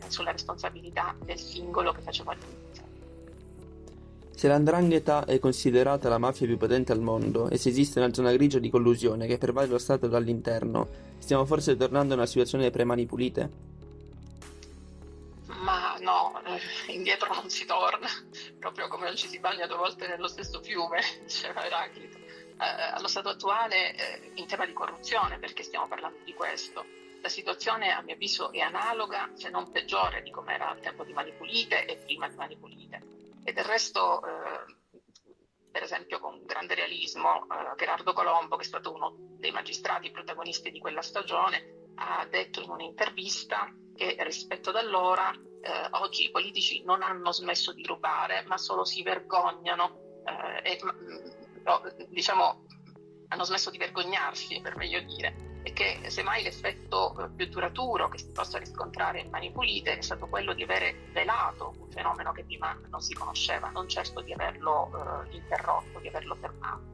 sulla 0.09 0.31
responsabilità 0.31 1.15
del 1.19 1.39
singolo 1.39 1.91
che 1.93 2.01
facevo 2.01 2.29
all'inizio. 2.29 2.84
Se 4.35 4.49
l'andrangheta 4.49 5.23
è 5.23 5.39
considerata 5.39 6.09
la 6.09 6.17
mafia 6.17 6.45
più 6.45 6.57
potente 6.57 6.91
al 6.91 6.99
mondo 6.99 7.49
e 7.49 7.57
se 7.57 7.69
esiste 7.69 7.99
una 7.99 8.13
zona 8.13 8.33
grigia 8.33 8.59
di 8.59 8.69
collusione 8.69 9.27
che 9.27 9.37
pervade 9.37 9.67
lo 9.67 9.77
Stato 9.77 10.07
dall'interno, 10.07 10.89
stiamo 11.19 11.45
forse 11.45 11.77
tornando 11.77 12.13
a 12.13 12.17
una 12.17 12.25
situazione 12.25 12.69
pre-mani 12.69 13.05
pulite? 13.05 13.49
Ma 15.45 15.97
no, 16.01 16.41
eh, 16.43 16.91
indietro 16.91 17.33
non 17.33 17.49
si 17.49 17.63
torna, 17.63 18.09
proprio 18.59 18.89
come 18.89 19.05
non 19.05 19.15
ci 19.15 19.29
si 19.29 19.39
bagna 19.39 19.67
due 19.67 19.77
volte 19.77 20.05
nello 20.05 20.27
stesso 20.27 20.61
fiume, 20.61 20.99
diceva 21.23 21.65
Eraclito. 21.65 22.17
Eh, 22.17 22.93
allo 22.93 23.07
stato 23.07 23.29
attuale, 23.29 23.95
eh, 23.95 24.31
in 24.33 24.47
tema 24.47 24.65
di 24.65 24.73
corruzione, 24.73 25.39
perché 25.39 25.63
stiamo 25.63 25.87
parlando 25.87 26.19
di 26.25 26.33
questo, 26.33 26.83
la 27.21 27.29
situazione 27.29 27.93
a 27.93 28.01
mio 28.01 28.15
avviso 28.15 28.51
è 28.51 28.59
analoga, 28.59 29.29
se 29.33 29.49
non 29.49 29.71
peggiore 29.71 30.21
di 30.23 30.29
come 30.29 30.55
era 30.55 30.71
al 30.71 30.81
tempo 30.81 31.05
di 31.05 31.13
Mani 31.13 31.31
Pulite 31.31 31.85
e 31.85 31.95
prima 31.95 32.27
di 32.27 32.35
Mani 32.35 32.57
Pulite 32.57 33.14
e 33.45 33.53
del 33.53 33.63
resto, 33.63 34.21
eh, 34.25 34.75
per 35.71 35.83
esempio, 35.83 36.19
con 36.19 36.43
grande 36.45 36.73
realismo, 36.73 37.45
eh, 37.45 37.75
Gerardo 37.77 38.11
Colombo, 38.11 38.55
che 38.55 38.63
è 38.63 38.65
stato 38.65 38.91
uno 38.91 39.13
dei 39.37 39.51
magistrati 39.51 40.09
protagonisti 40.09 40.71
di 40.71 40.79
quella 40.79 41.03
stagione, 41.03 41.91
ha 41.97 42.25
detto 42.25 42.61
in 42.61 42.71
un'intervista 42.71 43.71
che 43.95 44.15
rispetto 44.21 44.71
ad 44.71 44.77
allora 44.77 45.31
eh, 45.31 45.87
oggi 45.91 46.25
i 46.25 46.31
politici 46.31 46.83
non 46.83 47.03
hanno 47.03 47.31
smesso 47.31 47.71
di 47.71 47.85
rubare, 47.85 48.43
ma 48.47 48.57
solo 48.57 48.83
si 48.83 49.03
vergognano 49.03 50.23
eh, 50.25 50.71
e 50.71 50.79
mm, 50.83 52.07
diciamo 52.09 52.65
hanno 53.27 53.43
smesso 53.43 53.69
di 53.69 53.77
vergognarsi, 53.77 54.59
per 54.61 54.75
meglio 54.75 55.01
dire 55.01 55.44
e 55.65 55.73
che 55.73 55.97
semmai 56.09 56.43
l'effetto 56.43 57.17
eh, 57.17 57.27
più 57.35 57.47
duraturo 57.47 58.07
che 58.07 58.19
si 58.19 58.29
possa 58.31 58.59
riscontrare 58.59 59.21
in 59.21 59.29
Mani 59.31 59.51
Pulite 59.51 59.97
è 59.97 60.01
stato 60.01 60.27
quello 60.27 60.53
di 60.53 60.61
avere 60.61 61.09
velato 61.11 61.73
un 61.79 61.89
fenomeno 61.89 62.31
che 62.33 62.43
prima 62.43 62.79
non 62.91 63.01
si 63.01 63.15
conosceva, 63.15 63.69
non 63.69 63.89
certo 63.89 64.21
di 64.21 64.31
averlo 64.31 64.91
eh, 64.93 65.35
interrotto, 65.35 65.97
di 65.99 66.07
averlo 66.07 66.35
fermato. 66.35 66.93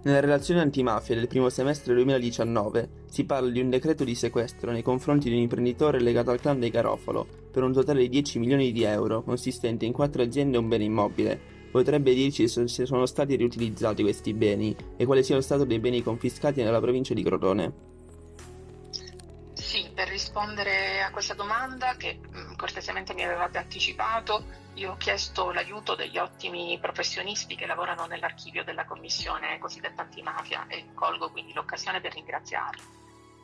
Nella 0.00 0.20
relazione 0.20 0.62
antimafia 0.62 1.14
del 1.14 1.28
primo 1.28 1.50
semestre 1.50 1.92
2019 1.92 3.04
si 3.10 3.24
parla 3.24 3.50
di 3.50 3.60
un 3.60 3.68
decreto 3.68 4.04
di 4.04 4.14
sequestro 4.14 4.70
nei 4.70 4.82
confronti 4.82 5.28
di 5.28 5.34
un 5.34 5.42
imprenditore 5.42 6.00
legato 6.00 6.30
al 6.30 6.40
clan 6.40 6.58
dei 6.58 6.70
Garofalo 6.70 7.26
per 7.52 7.64
un 7.64 7.74
totale 7.74 8.00
di 8.00 8.08
10 8.08 8.38
milioni 8.38 8.72
di 8.72 8.84
euro, 8.84 9.22
consistente 9.22 9.84
in 9.84 9.92
quattro 9.92 10.22
aziende 10.22 10.56
e 10.56 10.60
un 10.60 10.68
bene 10.68 10.84
immobile, 10.84 11.57
Potrebbe 11.70 12.14
dirci 12.14 12.48
se 12.48 12.66
sono 12.66 13.06
stati 13.06 13.36
riutilizzati 13.36 14.02
questi 14.02 14.32
beni 14.32 14.74
e 14.96 15.04
quale 15.04 15.22
sia 15.22 15.34
lo 15.34 15.42
stato 15.42 15.64
dei 15.64 15.78
beni 15.78 16.02
confiscati 16.02 16.62
nella 16.62 16.80
provincia 16.80 17.14
di 17.14 17.22
Crotone? 17.22 17.96
Sì, 19.52 19.90
per 19.94 20.08
rispondere 20.08 21.02
a 21.02 21.10
questa 21.10 21.34
domanda 21.34 21.94
che 21.96 22.20
mm, 22.20 22.54
cortesemente 22.56 23.12
mi 23.12 23.24
avevate 23.24 23.58
anticipato, 23.58 24.44
io 24.74 24.92
ho 24.92 24.96
chiesto 24.96 25.50
l'aiuto 25.50 25.94
degli 25.94 26.16
ottimi 26.16 26.78
professionisti 26.80 27.54
che 27.54 27.66
lavorano 27.66 28.06
nell'archivio 28.06 28.64
della 28.64 28.86
commissione 28.86 29.58
cosiddetta 29.58 30.02
antimafia 30.02 30.66
e 30.68 30.86
colgo 30.94 31.30
quindi 31.30 31.52
l'occasione 31.52 32.00
per 32.00 32.14
ringraziarli. 32.14 32.97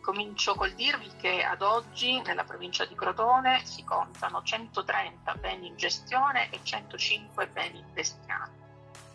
Comincio 0.04 0.54
col 0.54 0.75
dirvi 0.75 1.11
che 1.16 1.42
ad 1.42 1.62
oggi 1.62 2.20
nella 2.20 2.44
provincia 2.44 2.84
di 2.84 2.94
Crotone 2.94 3.64
si 3.64 3.84
contano 3.84 4.42
130 4.42 5.34
beni 5.37 5.68
in 5.68 5.76
gestione 5.78 6.50
e 6.50 6.61
105 6.62 7.46
beni 7.46 7.82
destinati. 7.94 8.52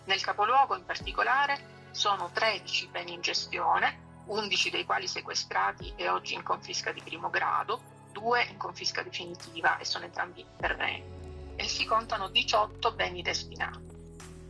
Nel 0.05 0.19
capoluogo 0.19 0.75
in 0.75 0.85
particolare 0.85 1.89
sono 1.91 2.31
13 2.33 2.87
beni 2.87 3.13
in 3.13 3.21
gestione, 3.21 4.23
11 4.25 4.71
dei 4.71 4.85
quali 4.85 5.07
sequestrati 5.07 5.93
e 5.95 6.09
oggi 6.09 6.33
in 6.33 6.41
confisca 6.41 6.91
di 6.91 7.03
primo 7.03 7.29
grado, 7.29 7.79
2 8.11 8.45
in 8.45 8.57
confisca 8.57 9.03
definitiva 9.03 9.77
e 9.77 9.85
sono 9.85 10.05
entrambi 10.05 10.43
terreni. 10.57 11.53
E 11.55 11.67
si 11.67 11.85
contano 11.85 12.29
18 12.29 12.93
beni 12.93 13.21
destinati. 13.21 13.88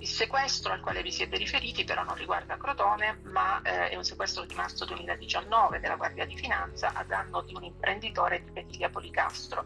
Il 0.01 0.08
sequestro 0.08 0.72
al 0.72 0.79
quale 0.79 1.03
vi 1.03 1.12
siete 1.12 1.36
riferiti 1.36 1.84
però 1.84 2.03
non 2.03 2.15
riguarda 2.15 2.56
Crotone, 2.56 3.20
ma 3.24 3.62
eh, 3.62 3.89
è 3.89 3.96
un 3.98 4.06
sequestro 4.06 4.46
di 4.46 4.56
marzo 4.56 4.86
2019 4.86 5.82
della 5.82 5.98
Guardia 5.98 6.25
di 6.25 6.38
Finanza 6.38 6.94
a 6.94 7.03
danno 7.03 7.41
di 7.41 7.53
un 7.53 7.65
imprenditore 7.65 8.41
di 8.41 8.50
Petilia 8.50 8.89
Policastro. 8.89 9.65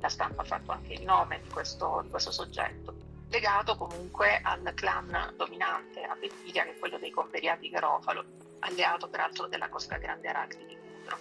La 0.00 0.10
stampa 0.10 0.42
ha 0.42 0.44
fatto 0.44 0.72
anche 0.72 0.92
il 0.92 1.02
nome 1.02 1.40
di 1.42 1.48
questo, 1.48 2.00
di 2.02 2.10
questo 2.10 2.30
soggetto, 2.30 2.94
legato 3.30 3.74
comunque 3.76 4.40
al 4.42 4.70
clan 4.74 5.32
dominante 5.34 6.02
a 6.02 6.14
Petilia, 6.14 6.64
che 6.64 6.72
è 6.72 6.78
quello 6.78 6.98
dei 6.98 7.10
Comperiati 7.10 7.70
Garofalo, 7.70 8.24
alleato 8.58 9.08
peraltro 9.08 9.46
della 9.46 9.70
Cosca 9.70 9.96
Grande 9.96 10.28
Aracri 10.28 10.66
di 10.66 10.76
Cudro. 10.76 11.16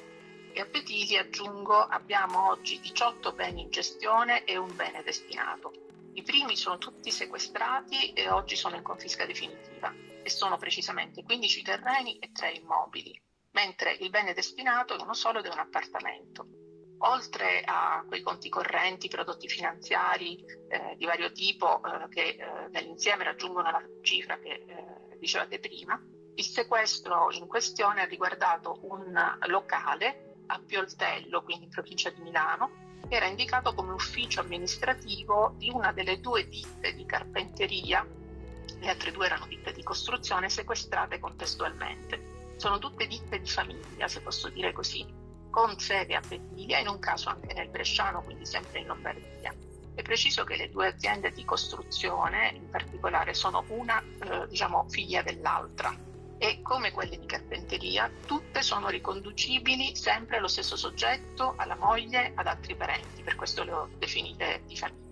E 0.51 0.60
a 0.60 0.66
Petilia, 0.66 1.22
aggiungo, 1.22 1.78
abbiamo 1.78 2.50
oggi 2.50 2.78
18 2.82 3.32
beni 3.32 3.62
in 3.62 3.70
gestione 3.70 4.44
e 4.44 4.58
un 4.58 4.75
bene 4.75 5.01
destinato 5.01 5.72
i 6.13 6.24
primi 6.24 6.56
sono 6.56 6.78
tutti 6.78 7.12
sequestrati 7.12 8.13
e 8.13 8.30
oggi 8.30 8.56
sono 8.56 8.75
in 8.75 8.84
confisca 8.84 9.25
definitiva 9.25 9.94
e 10.24 10.30
sono 10.30 10.58
precisamente 10.58 11.24
15 11.24 11.62
terreni 11.62 12.18
e 12.20 12.32
3 12.32 12.51
immobili, 12.51 13.20
mentre 13.51 13.94
il 13.94 14.10
bene 14.10 14.34
destinato 14.34 14.98
è 14.98 15.01
uno 15.01 15.13
solo 15.13 15.39
ed 15.39 15.46
è 15.46 15.50
un 15.50 15.60
appartamento. 15.60 16.48
Oltre 17.01 17.63
a 17.63 18.04
quei 18.06 18.22
conti 18.22 18.50
correnti, 18.50 19.08
prodotti 19.08 19.48
finanziari 19.48 20.44
eh, 20.68 20.96
di 20.98 21.06
vario 21.06 21.32
tipo 21.32 21.82
eh, 21.82 22.10
che 22.10 22.36
eh, 22.38 22.68
nell'insieme 22.72 23.24
raggiungono 23.24 23.72
la 23.72 23.82
cifra 24.01 24.38
che 24.38 24.50
eh, 24.50 25.18
dicevate 25.18 25.60
prima, 25.60 26.01
il 26.36 26.44
sequestro 26.44 27.32
in 27.32 27.48
questione 27.48 28.01
ha 28.01 28.06
riguardato 28.06 28.80
un 28.84 29.13
locale 29.48 30.36
a 30.48 30.62
Pioltello, 30.66 31.44
quindi 31.44 31.66
in 31.66 31.70
provincia 31.72 32.10
di 32.10 32.22
Milano, 32.22 32.88
era 33.10 33.25
indicato 33.25 33.74
come 33.74 33.94
ufficio 33.94 34.42
amministrativo 34.42 35.54
di 35.58 35.70
una 35.70 35.92
delle 35.92 36.20
due 36.20 36.48
ditte 36.48 36.94
di 36.94 37.06
carpenteria, 37.06 38.06
le 38.80 38.88
altre 38.88 39.12
due 39.12 39.25
erano 39.25 39.48
ditte 39.48 39.74
di 39.74 39.84
costruzione 39.84 40.50
sequestrate 40.50 41.20
contestualmente. 41.20 42.38
Sono 42.58 42.78
tutte 42.78 43.08
ditte 43.08 43.39
di 43.39 43.50
famiglia, 43.50 44.08
se 44.08 44.22
posso 44.22 44.50
dire 44.50 44.72
così, 44.74 45.06
con 45.50 45.78
sede 45.80 46.16
a 46.16 46.22
Pettiglia, 46.25 46.78
in 46.78 46.88
un 46.88 47.00
caso 47.00 47.30
anche 47.30 47.54
nel 47.54 47.70
Bresciano, 47.70 48.22
quindi 48.22 48.46
sempre 48.46 48.80
in 48.80 48.88
Lombardia. 48.88 49.54
È 49.96 50.01
preciso 50.01 50.44
che 50.44 50.56
le 50.56 50.70
due 50.70 50.88
aziende 50.88 51.32
di 51.32 51.44
costruzione, 51.44 52.51
in 52.54 52.70
particolare, 52.70 53.34
sono 53.34 53.66
una 53.70 54.01
eh, 54.01 54.48
diciamo, 54.48 54.86
figlia 54.88 55.22
dell'altra 55.22 56.08
e 56.41 56.62
come 56.62 56.91
quelle 56.91 57.19
di 57.19 57.25
carpenteria, 57.25 58.10
tutte 58.25 58.62
sono 58.62 58.88
riconducibili 58.88 59.93
sempre 59.93 60.38
allo 60.38 60.48
stesso 60.48 60.77
soggetto, 60.77 61.53
alla 61.58 61.75
moglie, 61.75 62.31
ad 62.34 62.48
altri 62.48 62.75
parenti, 62.75 63.22
per 63.22 63.36
questo 63.36 63.63
le 63.63 63.72
ho 63.74 63.89
definite 63.98 64.63
di 64.65 64.77
famiglia. 64.77 65.08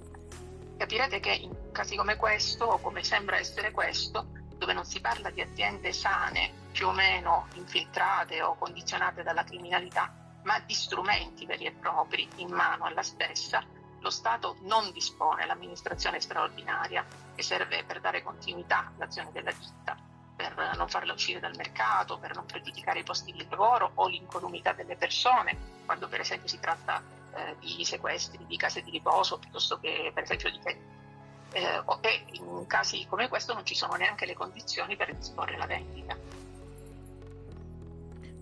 Capirete 0.77 1.19
che 1.19 1.31
in 1.31 1.53
casi 1.73 1.97
come 1.97 2.15
questo, 2.15 2.63
o 2.63 2.79
come 2.79 3.03
sembra 3.03 3.37
essere 3.37 3.71
questo, 3.71 4.27
dove 4.55 4.71
non 4.71 4.85
si 4.85 5.01
parla 5.01 5.29
di 5.29 5.41
aziende 5.41 5.91
sane, 5.91 6.65
più 6.71 6.87
o 6.87 6.93
meno 6.93 7.47
infiltrate 7.55 8.41
o 8.41 8.55
condizionate 8.55 9.21
dalla 9.21 9.43
criminalità, 9.43 10.39
ma 10.43 10.59
di 10.61 10.73
strumenti 10.73 11.45
veri 11.45 11.65
e 11.65 11.71
propri 11.73 12.25
in 12.37 12.51
mano 12.51 12.85
alla 12.85 13.03
stessa, 13.03 13.61
lo 13.99 14.09
Stato 14.09 14.55
non 14.61 14.93
dispone 14.93 15.45
l'amministrazione 15.45 16.21
straordinaria 16.21 17.05
che 17.35 17.43
serve 17.43 17.83
per 17.83 17.99
dare 17.99 18.23
continuità 18.23 18.93
all'azione 18.95 19.31
della 19.33 19.51
ditta 19.51 20.06
per 20.37 20.75
non 20.77 20.87
farla 20.87 21.13
uscire 21.13 21.39
dal 21.39 21.55
mercato, 21.57 22.19
per 22.19 22.35
non 22.35 22.45
pregiudicare 22.45 22.99
i 22.99 23.03
posti 23.03 23.31
di 23.31 23.45
lavoro 23.49 23.91
o 23.95 24.07
l'incolumità 24.07 24.71
delle 24.71 24.95
persone, 24.95 25.81
quando 25.83 26.07
per 26.07 26.19
esempio 26.19 26.47
si 26.47 26.59
tratta 26.59 27.01
eh, 27.33 27.55
di 27.59 27.83
sequestri 27.83 28.45
di 28.45 28.55
case 28.55 28.83
di 28.83 28.91
riposo 28.91 29.39
piuttosto 29.39 29.79
che 29.79 30.11
per 30.13 30.23
esempio 30.23 30.51
di 30.51 30.59
te. 30.59 30.79
Eh, 31.53 31.83
e 32.01 32.25
in 32.33 32.67
casi 32.67 33.07
come 33.07 33.27
questo 33.29 33.53
non 33.53 33.65
ci 33.65 33.73
sono 33.73 33.95
neanche 33.95 34.27
le 34.27 34.35
condizioni 34.35 34.95
per 34.95 35.13
disporre 35.15 35.57
la 35.57 35.65
vendita. 35.65 36.15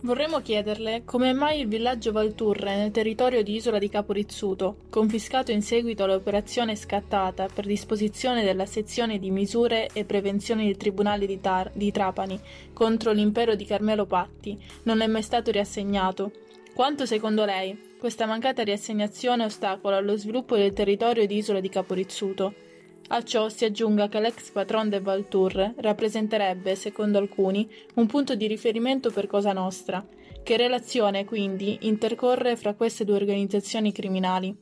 Vorremmo 0.01 0.41
chiederle 0.41 1.01
come 1.03 1.33
mai 1.33 1.61
il 1.61 1.67
villaggio 1.67 2.11
Valturre 2.11 2.75
nel 2.75 2.91
territorio 2.91 3.41
di 3.41 3.55
Isola 3.55 3.79
di 3.79 3.89
Caporizzuto, 3.89 4.77
confiscato 4.89 5.51
in 5.51 5.63
seguito 5.63 6.03
all'operazione 6.03 6.75
scattata 6.75 7.47
per 7.51 7.65
disposizione 7.65 8.43
della 8.43 8.67
sezione 8.67 9.17
di 9.17 9.31
misure 9.31 9.89
e 9.93 10.05
prevenzione 10.05 10.65
del 10.65 10.77
Tribunale 10.77 11.25
di, 11.25 11.41
Tar- 11.41 11.71
di 11.73 11.91
Trapani 11.91 12.39
contro 12.71 13.13
l'impero 13.13 13.55
di 13.55 13.65
Carmelo 13.65 14.05
Patti, 14.05 14.61
non 14.83 15.01
è 15.01 15.07
mai 15.07 15.23
stato 15.23 15.49
riassegnato. 15.49 16.31
Quanto 16.75 17.05
secondo 17.05 17.45
lei 17.45 17.93
questa 17.97 18.27
mancata 18.27 18.61
riassegnazione 18.61 19.45
ostacola 19.45 19.99
lo 20.01 20.15
sviluppo 20.17 20.55
del 20.55 20.73
territorio 20.73 21.25
di 21.25 21.37
Isola 21.37 21.59
di 21.59 21.69
Caporizzuto? 21.69 22.64
A 23.07 23.23
ciò 23.23 23.49
si 23.49 23.65
aggiunga 23.65 24.07
che 24.07 24.19
l'ex 24.19 24.49
patron 24.49 24.89
del 24.89 25.03
Valtour 25.03 25.75
rappresenterebbe, 25.77 26.75
secondo 26.75 27.19
alcuni, 27.19 27.69
un 27.95 28.07
punto 28.07 28.33
di 28.33 28.47
riferimento 28.47 29.11
per 29.11 29.27
Cosa 29.27 29.53
Nostra. 29.53 30.03
Che 30.43 30.57
relazione, 30.57 31.23
quindi, 31.23 31.77
intercorre 31.81 32.55
fra 32.55 32.73
queste 32.73 33.05
due 33.05 33.15
organizzazioni 33.15 33.91
criminali? 33.91 34.55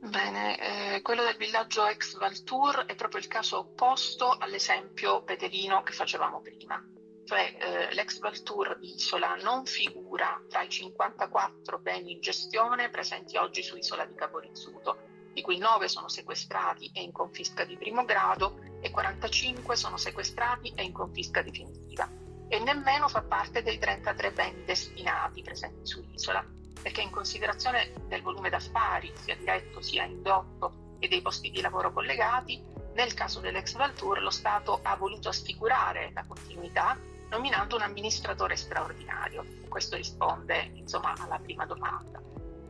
Bene, 0.00 0.94
eh, 0.96 1.02
quello 1.02 1.24
del 1.24 1.36
villaggio 1.36 1.84
ex 1.84 2.16
Valtour 2.16 2.84
è 2.86 2.94
proprio 2.94 3.20
il 3.20 3.26
caso 3.26 3.58
opposto 3.58 4.30
all'esempio 4.38 5.24
petelino 5.24 5.82
che 5.82 5.92
facevamo 5.92 6.40
prima. 6.40 6.80
Cioè 7.24 7.56
eh, 7.58 7.94
l'ex 7.94 8.20
Valtour 8.20 8.78
Isola 8.80 9.34
non 9.42 9.66
figura 9.66 10.40
tra 10.48 10.62
i 10.62 10.68
54 10.68 11.78
beni 11.80 12.12
in 12.12 12.20
gestione 12.20 12.90
presenti 12.90 13.36
oggi 13.36 13.62
su 13.62 13.76
Isola 13.76 14.06
di 14.06 14.14
Caporizzuto, 14.14 15.17
di 15.38 15.44
cui 15.44 15.58
9 15.58 15.86
sono 15.86 16.08
sequestrati 16.08 16.90
e 16.92 17.00
in 17.00 17.12
confisca 17.12 17.64
di 17.64 17.76
primo 17.76 18.04
grado 18.04 18.58
e 18.80 18.90
45 18.90 19.76
sono 19.76 19.96
sequestrati 19.96 20.72
e 20.74 20.82
in 20.82 20.90
confisca 20.90 21.42
definitiva. 21.42 22.10
E 22.48 22.58
nemmeno 22.58 23.06
fa 23.06 23.22
parte 23.22 23.62
dei 23.62 23.78
33 23.78 24.32
beni 24.32 24.64
destinati 24.64 25.42
presenti 25.42 25.86
su 25.86 26.04
Isola 26.12 26.44
perché 26.82 27.02
in 27.02 27.10
considerazione 27.10 27.92
del 28.08 28.20
volume 28.22 28.50
d'affari, 28.50 29.12
sia 29.14 29.36
diretto 29.36 29.80
sia 29.80 30.02
indotto, 30.02 30.96
e 30.98 31.06
dei 31.06 31.22
posti 31.22 31.50
di 31.50 31.60
lavoro 31.60 31.92
collegati, 31.92 32.60
nel 32.94 33.14
caso 33.14 33.38
dell'ex 33.38 33.76
Valtour 33.76 34.20
lo 34.20 34.30
Stato 34.30 34.80
ha 34.82 34.96
voluto 34.96 35.28
assicurare 35.28 36.10
la 36.14 36.24
continuità 36.26 36.98
nominando 37.30 37.76
un 37.76 37.82
amministratore 37.82 38.56
straordinario. 38.56 39.44
Questo 39.68 39.94
risponde 39.94 40.72
insomma, 40.74 41.14
alla 41.16 41.38
prima 41.38 41.64
domanda. 41.64 42.20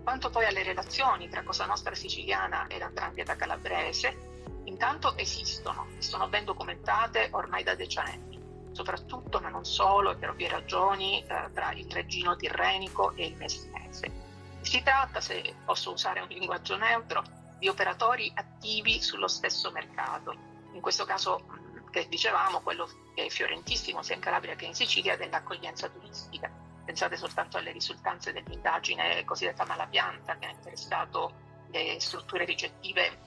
Quanto 0.08 0.30
poi 0.30 0.46
alle 0.46 0.62
relazioni 0.62 1.28
tra 1.28 1.42
Cosa 1.42 1.66
Nostra 1.66 1.94
siciliana 1.94 2.66
e 2.66 2.78
l'andrangheta 2.78 3.36
calabrese, 3.36 4.62
intanto 4.64 5.14
esistono 5.18 5.86
e 5.98 6.00
sono 6.00 6.28
ben 6.28 6.46
documentate 6.46 7.28
ormai 7.32 7.62
da 7.62 7.74
decenni 7.74 8.40
soprattutto 8.72 9.38
ma 9.40 9.50
non 9.50 9.66
solo 9.66 10.12
e 10.12 10.16
per 10.16 10.30
ovvie 10.30 10.48
ragioni 10.48 11.22
eh, 11.22 11.50
tra 11.52 11.72
il 11.72 11.90
Reggino 11.90 12.36
Tirrenico 12.36 13.14
e 13.16 13.26
il 13.26 13.36
Messinese. 13.36 14.10
Si 14.62 14.82
tratta, 14.82 15.20
se 15.20 15.56
posso 15.66 15.92
usare 15.92 16.20
un 16.20 16.28
linguaggio 16.28 16.78
neutro, 16.78 17.22
di 17.58 17.68
operatori 17.68 18.32
attivi 18.34 19.02
sullo 19.02 19.28
stesso 19.28 19.70
mercato. 19.72 20.34
In 20.72 20.80
questo 20.80 21.04
caso, 21.04 21.44
che 21.90 22.08
dicevamo, 22.08 22.60
quello 22.60 22.88
che 23.14 23.26
è 23.26 23.28
fiorentissimo 23.28 24.00
sia 24.02 24.14
in 24.14 24.22
Calabria 24.22 24.54
che 24.54 24.64
in 24.64 24.74
Sicilia 24.74 25.18
dell'accoglienza 25.18 25.90
turistica. 25.90 26.67
Pensate 26.88 27.18
soltanto 27.18 27.58
alle 27.58 27.70
risultanze 27.70 28.32
dell'indagine 28.32 29.22
cosiddetta 29.26 29.66
Malapianta 29.66 30.38
che 30.38 30.46
ha 30.46 30.50
interessato 30.50 31.32
le 31.66 32.00
strutture 32.00 32.46
ricettive 32.46 33.20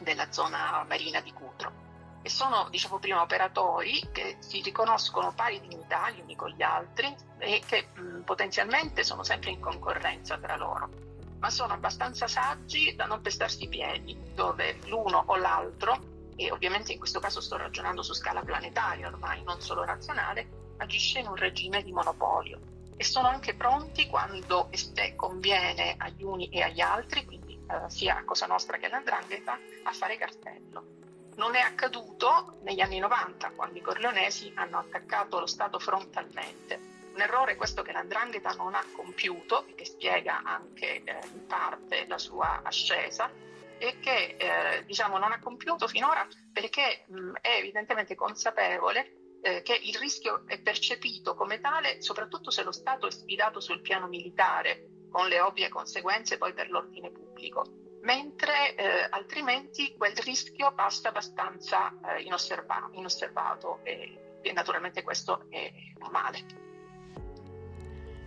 della 0.00 0.30
zona 0.30 0.84
marina 0.86 1.22
di 1.22 1.32
Cutro. 1.32 1.72
E 2.20 2.28
sono, 2.28 2.68
diciamo 2.68 2.98
prima, 2.98 3.22
operatori 3.22 4.06
che 4.12 4.36
si 4.40 4.60
riconoscono 4.60 5.32
pari 5.32 5.60
dignità 5.60 6.10
gli 6.10 6.20
uni 6.20 6.36
con 6.36 6.50
gli 6.50 6.60
altri 6.60 7.16
e 7.38 7.62
che 7.66 7.88
mh, 7.94 8.20
potenzialmente 8.20 9.02
sono 9.02 9.22
sempre 9.22 9.48
in 9.48 9.60
concorrenza 9.60 10.36
tra 10.36 10.56
loro, 10.56 10.90
ma 11.38 11.48
sono 11.48 11.72
abbastanza 11.72 12.26
saggi 12.26 12.94
da 12.94 13.06
non 13.06 13.22
pestarsi 13.22 13.64
i 13.64 13.68
piedi, 13.68 14.14
dove 14.34 14.78
l'uno 14.88 15.24
o 15.24 15.36
l'altro, 15.36 15.98
e 16.36 16.52
ovviamente 16.52 16.92
in 16.92 16.98
questo 16.98 17.18
caso 17.18 17.40
sto 17.40 17.56
ragionando 17.56 18.02
su 18.02 18.12
scala 18.12 18.42
planetaria 18.42 19.08
ormai, 19.08 19.42
non 19.42 19.62
solo 19.62 19.86
nazionale, 19.86 20.74
agisce 20.76 21.20
in 21.20 21.28
un 21.28 21.36
regime 21.36 21.82
di 21.82 21.90
monopolio 21.90 22.72
e 22.96 23.04
sono 23.04 23.28
anche 23.28 23.54
pronti 23.54 24.06
quando 24.06 24.68
e 24.70 24.76
se 24.76 25.14
conviene 25.16 25.94
agli 25.98 26.22
uni 26.22 26.48
e 26.48 26.62
agli 26.62 26.80
altri, 26.80 27.24
quindi 27.24 27.58
eh, 27.68 27.90
sia 27.90 28.18
a 28.18 28.24
Cosa 28.24 28.46
Nostra 28.46 28.76
che 28.76 28.86
all'Andrangheta, 28.86 29.58
a 29.82 29.92
fare 29.92 30.16
cartello. 30.16 31.02
Non 31.36 31.56
è 31.56 31.60
accaduto 31.60 32.58
negli 32.62 32.80
anni 32.80 32.98
90, 32.98 33.50
quando 33.56 33.78
i 33.78 33.82
corleonesi 33.82 34.52
hanno 34.54 34.78
attaccato 34.78 35.40
lo 35.40 35.46
Stato 35.46 35.78
frontalmente. 35.78 36.92
Un 37.14 37.20
errore 37.20 37.56
questo 37.56 37.82
che 37.82 37.92
l'Andrangheta 37.92 38.52
non 38.52 38.74
ha 38.74 38.84
compiuto 38.94 39.66
e 39.66 39.74
che 39.74 39.84
spiega 39.84 40.42
anche 40.44 41.02
eh, 41.02 41.18
in 41.32 41.46
parte 41.46 42.06
la 42.06 42.18
sua 42.18 42.60
ascesa 42.62 43.30
e 43.78 43.98
che 44.00 44.36
eh, 44.38 44.84
diciamo, 44.84 45.18
non 45.18 45.32
ha 45.32 45.40
compiuto 45.40 45.88
finora 45.88 46.26
perché 46.52 47.04
mh, 47.06 47.32
è 47.40 47.56
evidentemente 47.58 48.14
consapevole 48.14 49.23
eh, 49.44 49.62
che 49.62 49.78
il 49.82 49.94
rischio 49.96 50.44
è 50.46 50.58
percepito 50.58 51.34
come 51.34 51.60
tale 51.60 52.00
soprattutto 52.00 52.50
se 52.50 52.62
lo 52.62 52.72
Stato 52.72 53.06
è 53.06 53.10
sfidato 53.10 53.60
sul 53.60 53.82
piano 53.82 54.08
militare, 54.08 55.06
con 55.10 55.28
le 55.28 55.40
ovvie 55.40 55.68
conseguenze 55.68 56.38
poi 56.38 56.54
per 56.54 56.70
l'ordine 56.70 57.10
pubblico 57.10 57.82
mentre 58.04 58.74
eh, 58.74 59.06
altrimenti 59.10 59.94
quel 59.96 60.14
rischio 60.16 60.72
passa 60.74 61.08
abbastanza 61.08 61.92
eh, 62.00 62.22
inosserva- 62.22 62.90
inosservato 62.92 63.80
e, 63.82 64.38
e 64.42 64.52
naturalmente 64.52 65.02
questo 65.02 65.46
è 65.48 65.72
un 66.00 66.08
male. 66.10 66.62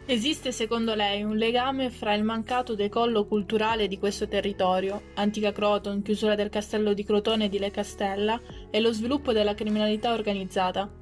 Esiste 0.09 0.53
secondo 0.53 0.95
lei 0.95 1.21
un 1.21 1.35
legame 1.35 1.89
fra 1.89 2.13
il 2.13 2.23
mancato 2.23 2.75
decollo 2.75 3.25
culturale 3.25 3.87
di 3.87 3.99
questo 3.99 4.27
territorio, 4.27 5.11
antica 5.15 5.51
Croton, 5.51 6.01
chiusura 6.01 6.33
del 6.33 6.49
castello 6.49 6.93
di 6.93 7.03
Crotone 7.03 7.45
e 7.45 7.49
di 7.49 7.59
Le 7.59 7.71
Castella, 7.71 8.39
e 8.71 8.79
lo 8.79 8.93
sviluppo 8.93 9.33
della 9.33 9.53
criminalità 9.53 10.13
organizzata? 10.13 10.96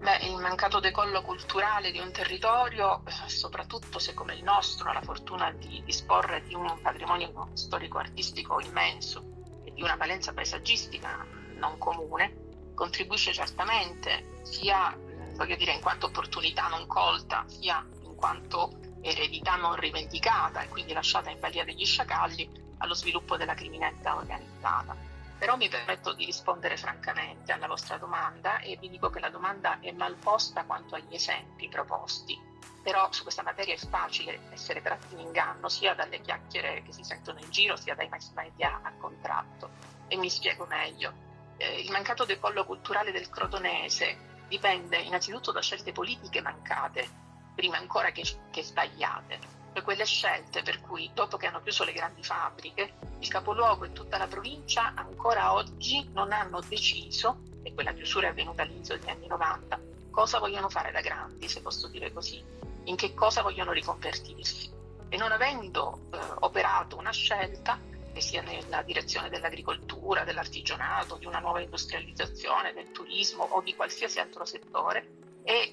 Beh, 0.00 0.16
il 0.22 0.36
mancato 0.36 0.80
decollo 0.80 1.20
culturale 1.20 1.90
di 1.90 1.98
un 1.98 2.10
territorio, 2.10 3.02
soprattutto 3.26 3.98
se 3.98 4.14
come 4.14 4.34
il 4.34 4.42
nostro 4.42 4.88
ha 4.88 4.94
la 4.94 5.02
fortuna 5.02 5.52
di 5.52 5.82
disporre 5.84 6.42
di 6.46 6.54
un 6.54 6.80
patrimonio 6.80 7.50
storico-artistico 7.52 8.60
immenso 8.60 9.22
e 9.62 9.72
di 9.72 9.82
una 9.82 9.96
valenza 9.96 10.32
paesaggistica 10.32 11.26
non 11.56 11.76
comune, 11.76 12.72
contribuisce 12.74 13.34
certamente 13.34 14.40
sia 14.42 14.96
voglio 15.36 15.56
dire, 15.56 15.72
in 15.72 15.80
quanto 15.80 16.06
opportunità 16.06 16.68
non 16.68 16.86
colta, 16.86 17.44
sia 17.46 17.86
in 18.02 18.14
quanto 18.14 18.78
eredità 19.02 19.56
non 19.56 19.74
rivendicata 19.76 20.62
e 20.62 20.68
quindi 20.68 20.94
lasciata 20.94 21.28
in 21.28 21.40
balia 21.40 21.64
degli 21.64 21.84
sciacalli 21.84 22.74
allo 22.78 22.94
sviluppo 22.94 23.36
della 23.36 23.54
criminalità 23.54 24.16
organizzata. 24.16 25.09
Però 25.40 25.56
mi 25.56 25.70
permetto 25.70 26.12
di 26.12 26.26
rispondere 26.26 26.76
francamente 26.76 27.50
alla 27.50 27.66
vostra 27.66 27.96
domanda 27.96 28.58
e 28.58 28.76
vi 28.76 28.90
dico 28.90 29.08
che 29.08 29.20
la 29.20 29.30
domanda 29.30 29.80
è 29.80 29.90
mal 29.90 30.16
posta 30.16 30.64
quanto 30.64 30.96
agli 30.96 31.14
esempi 31.14 31.66
proposti. 31.66 32.38
Però 32.82 33.10
su 33.10 33.22
questa 33.22 33.42
materia 33.42 33.72
è 33.72 33.78
facile 33.78 34.40
essere 34.50 34.82
tratti 34.82 35.14
in 35.14 35.20
inganno 35.20 35.70
sia 35.70 35.94
dalle 35.94 36.20
chiacchiere 36.20 36.82
che 36.82 36.92
si 36.92 37.04
sentono 37.04 37.38
in 37.38 37.50
giro 37.50 37.76
sia 37.76 37.94
dai 37.94 38.10
mass 38.10 38.32
media 38.32 38.80
a 38.82 38.92
contratto. 38.98 39.70
E 40.08 40.18
mi 40.18 40.28
spiego 40.28 40.66
meglio. 40.66 41.10
Eh, 41.56 41.80
il 41.80 41.90
mancato 41.90 42.26
decollo 42.26 42.66
culturale 42.66 43.10
del 43.10 43.30
crotonese 43.30 44.44
dipende 44.46 44.98
innanzitutto 44.98 45.52
da 45.52 45.62
scelte 45.62 45.92
politiche 45.92 46.42
mancate, 46.42 47.08
prima 47.54 47.78
ancora 47.78 48.10
che, 48.10 48.24
che 48.50 48.62
sbagliate 48.62 49.59
quelle 49.82 50.04
scelte 50.04 50.62
per 50.62 50.80
cui 50.80 51.10
dopo 51.14 51.36
che 51.36 51.46
hanno 51.46 51.62
chiuso 51.62 51.84
le 51.84 51.92
grandi 51.92 52.22
fabbriche, 52.22 52.94
il 53.18 53.28
capoluogo 53.28 53.84
e 53.84 53.92
tutta 53.92 54.18
la 54.18 54.26
provincia 54.26 54.92
ancora 54.94 55.52
oggi 55.52 56.08
non 56.12 56.32
hanno 56.32 56.60
deciso, 56.60 57.42
e 57.62 57.72
quella 57.74 57.92
chiusura 57.92 58.26
è 58.26 58.30
avvenuta 58.30 58.62
all'inizio 58.62 58.98
degli 58.98 59.08
anni 59.08 59.26
90, 59.26 59.80
cosa 60.10 60.38
vogliono 60.38 60.68
fare 60.68 60.90
da 60.90 61.00
grandi, 61.00 61.48
se 61.48 61.62
posso 61.62 61.88
dire 61.88 62.12
così, 62.12 62.42
in 62.84 62.96
che 62.96 63.14
cosa 63.14 63.42
vogliono 63.42 63.72
riconvertirsi. 63.72 64.70
E 65.08 65.16
non 65.16 65.32
avendo 65.32 66.08
eh, 66.12 66.18
operato 66.40 66.96
una 66.96 67.10
scelta, 67.10 67.78
che 68.12 68.20
sia 68.20 68.42
nella 68.42 68.82
direzione 68.82 69.28
dell'agricoltura, 69.28 70.24
dell'artigianato, 70.24 71.16
di 71.16 71.26
una 71.26 71.38
nuova 71.38 71.60
industrializzazione, 71.60 72.72
del 72.72 72.90
turismo 72.90 73.44
o 73.44 73.60
di 73.60 73.74
qualsiasi 73.74 74.18
altro 74.18 74.44
settore, 74.44 75.19
è, 75.50 75.72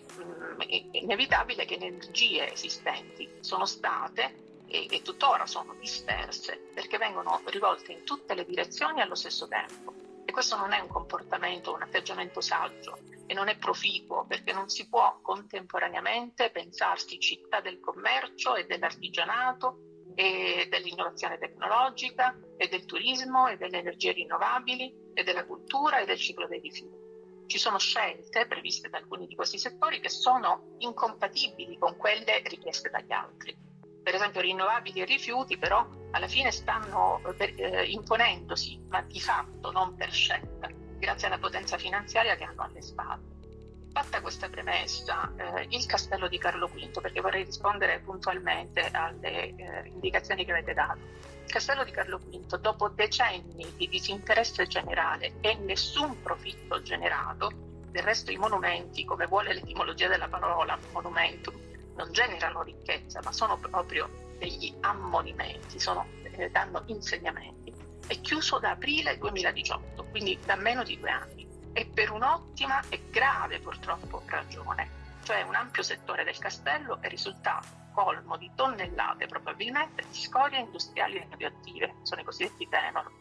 è 0.66 0.98
inevitabile 0.98 1.66
che 1.66 1.78
le 1.78 1.86
energie 1.86 2.52
esistenti 2.52 3.30
sono 3.42 3.66
state 3.66 4.46
e, 4.68 4.88
e 4.90 5.02
tuttora 5.04 5.46
sono 5.46 5.76
disperse 5.80 6.70
perché 6.74 6.98
vengono 6.98 7.42
rivolte 7.46 7.92
in 7.92 8.04
tutte 8.04 8.34
le 8.34 8.46
direzioni 8.46 9.02
allo 9.02 9.16
stesso 9.16 9.48
tempo. 9.48 9.94
E 10.26 10.32
questo 10.32 10.58
non 10.58 10.74
è 10.74 10.80
un 10.80 10.88
comportamento, 10.88 11.74
un 11.74 11.84
atteggiamento 11.84 12.42
saggio 12.42 12.98
e 13.28 13.34
non 13.34 13.48
è 13.48 13.58
proficuo 13.58 14.26
perché 14.26 14.52
non 14.52 14.68
si 14.68 14.90
può 14.90 15.20
contemporaneamente 15.22 16.50
pensarsi 16.50 17.20
città 17.20 17.62
del 17.62 17.80
commercio 17.80 18.56
e 18.56 18.66
dell'artigianato 18.66 19.80
e 20.16 20.68
dell'innovazione 20.70 21.38
tecnologica 21.38 22.38
e 22.58 22.68
del 22.68 22.86
turismo 22.86 23.48
e 23.48 23.58
delle 23.58 23.78
energie 23.78 24.12
rinnovabili 24.12 25.12
e 25.14 25.24
della 25.24 25.46
cultura 25.46 26.00
e 26.00 26.06
del 26.06 26.18
ciclo 26.18 26.48
dei 26.48 26.60
rifiuti 26.60 27.07
ci 27.48 27.58
sono 27.58 27.80
scelte 27.80 28.46
previste 28.46 28.90
da 28.90 28.98
alcuni 28.98 29.26
di 29.26 29.36
questi 29.36 29.58
settori 29.58 30.00
che 30.00 30.10
sono 30.10 30.76
incompatibili 30.78 31.78
con 31.78 31.96
quelle 31.98 32.42
richieste 32.46 32.90
dagli 32.90 33.12
altri. 33.12 33.58
Per 34.04 34.16
esempio 34.16 34.42
rinnovabili 34.42 35.02
e 35.02 35.06
rifiuti 35.06 35.58
però 35.58 35.86
alla 36.12 36.28
fine 36.28 36.52
stanno 36.52 37.22
eh, 37.38 37.86
imponendosi, 37.86 38.86
ma 38.90 39.02
di 39.02 39.20
fatto, 39.20 39.72
non 39.72 39.96
per 39.96 40.12
scelta, 40.12 40.70
grazie 40.98 41.28
alla 41.28 41.40
potenza 41.40 41.78
finanziaria 41.78 42.36
che 42.36 42.44
hanno 42.44 42.64
alle 42.64 42.82
spalle. 42.82 43.36
Fatta 43.92 44.22
questa 44.22 44.48
premessa, 44.48 45.34
eh, 45.36 45.66
il 45.70 45.86
castello 45.86 46.28
di 46.28 46.38
Carlo 46.38 46.68
V, 46.68 47.02
perché 47.02 47.20
vorrei 47.20 47.44
rispondere 47.44 48.00
puntualmente 48.00 48.90
alle 48.92 49.56
eh, 49.56 49.88
indicazioni 49.88 50.46
che 50.46 50.52
avete 50.52 50.74
dato, 50.74 51.00
castello 51.48 51.84
di 51.84 51.92
Carlo 51.92 52.18
V, 52.18 52.58
dopo 52.58 52.90
decenni 52.90 53.74
di 53.76 53.88
disinteresse 53.88 54.68
generale 54.68 55.36
e 55.42 55.56
nessun 55.56 56.22
profitto 56.22 56.82
generato, 56.82 57.52
del 57.90 58.04
resto 58.04 58.32
i 58.32 58.38
monumenti, 58.38 59.06
come 59.06 59.26
vuole 59.26 59.54
l'etimologia 59.54 60.08
della 60.08 60.28
parola 60.28 60.78
monumentum, 60.92 61.56
non 61.96 62.12
generano 62.12 62.62
ricchezza, 62.62 63.22
ma 63.24 63.32
sono 63.32 63.58
proprio 63.58 64.36
degli 64.38 64.76
ammonimenti, 64.82 65.80
sono 65.80 66.06
eh, 66.24 66.50
danno 66.50 66.84
insegnamenti, 66.88 67.74
è 68.06 68.20
chiuso 68.22 68.60
da 68.60 68.72
aprile 68.72 69.18
2018, 69.18 70.06
quindi 70.06 70.38
da 70.46 70.56
meno 70.56 70.84
di 70.84 71.00
due 71.00 71.10
anni, 71.10 71.48
e 71.74 71.86
per 71.86 72.12
un'ottima 72.12 72.82
e 72.90 73.10
grave 73.10 73.60
purtroppo 73.60 74.22
ragione, 74.26 74.90
cioè 75.24 75.42
un 75.44 75.56
ampio 75.56 75.84
settore 75.84 76.24
del 76.24 76.38
castello 76.38 77.02
è 77.02 77.08
risultato 77.08 77.87
colmo 77.98 78.38
di 78.38 78.52
tonnellate 78.54 79.26
probabilmente 79.26 80.04
di 80.08 80.16
scorie 80.16 80.60
industriali 80.60 81.26
radioattive, 81.28 81.96
sono 82.04 82.22
i 82.22 82.24
cosiddetti 82.24 82.70
tenor. 82.70 83.12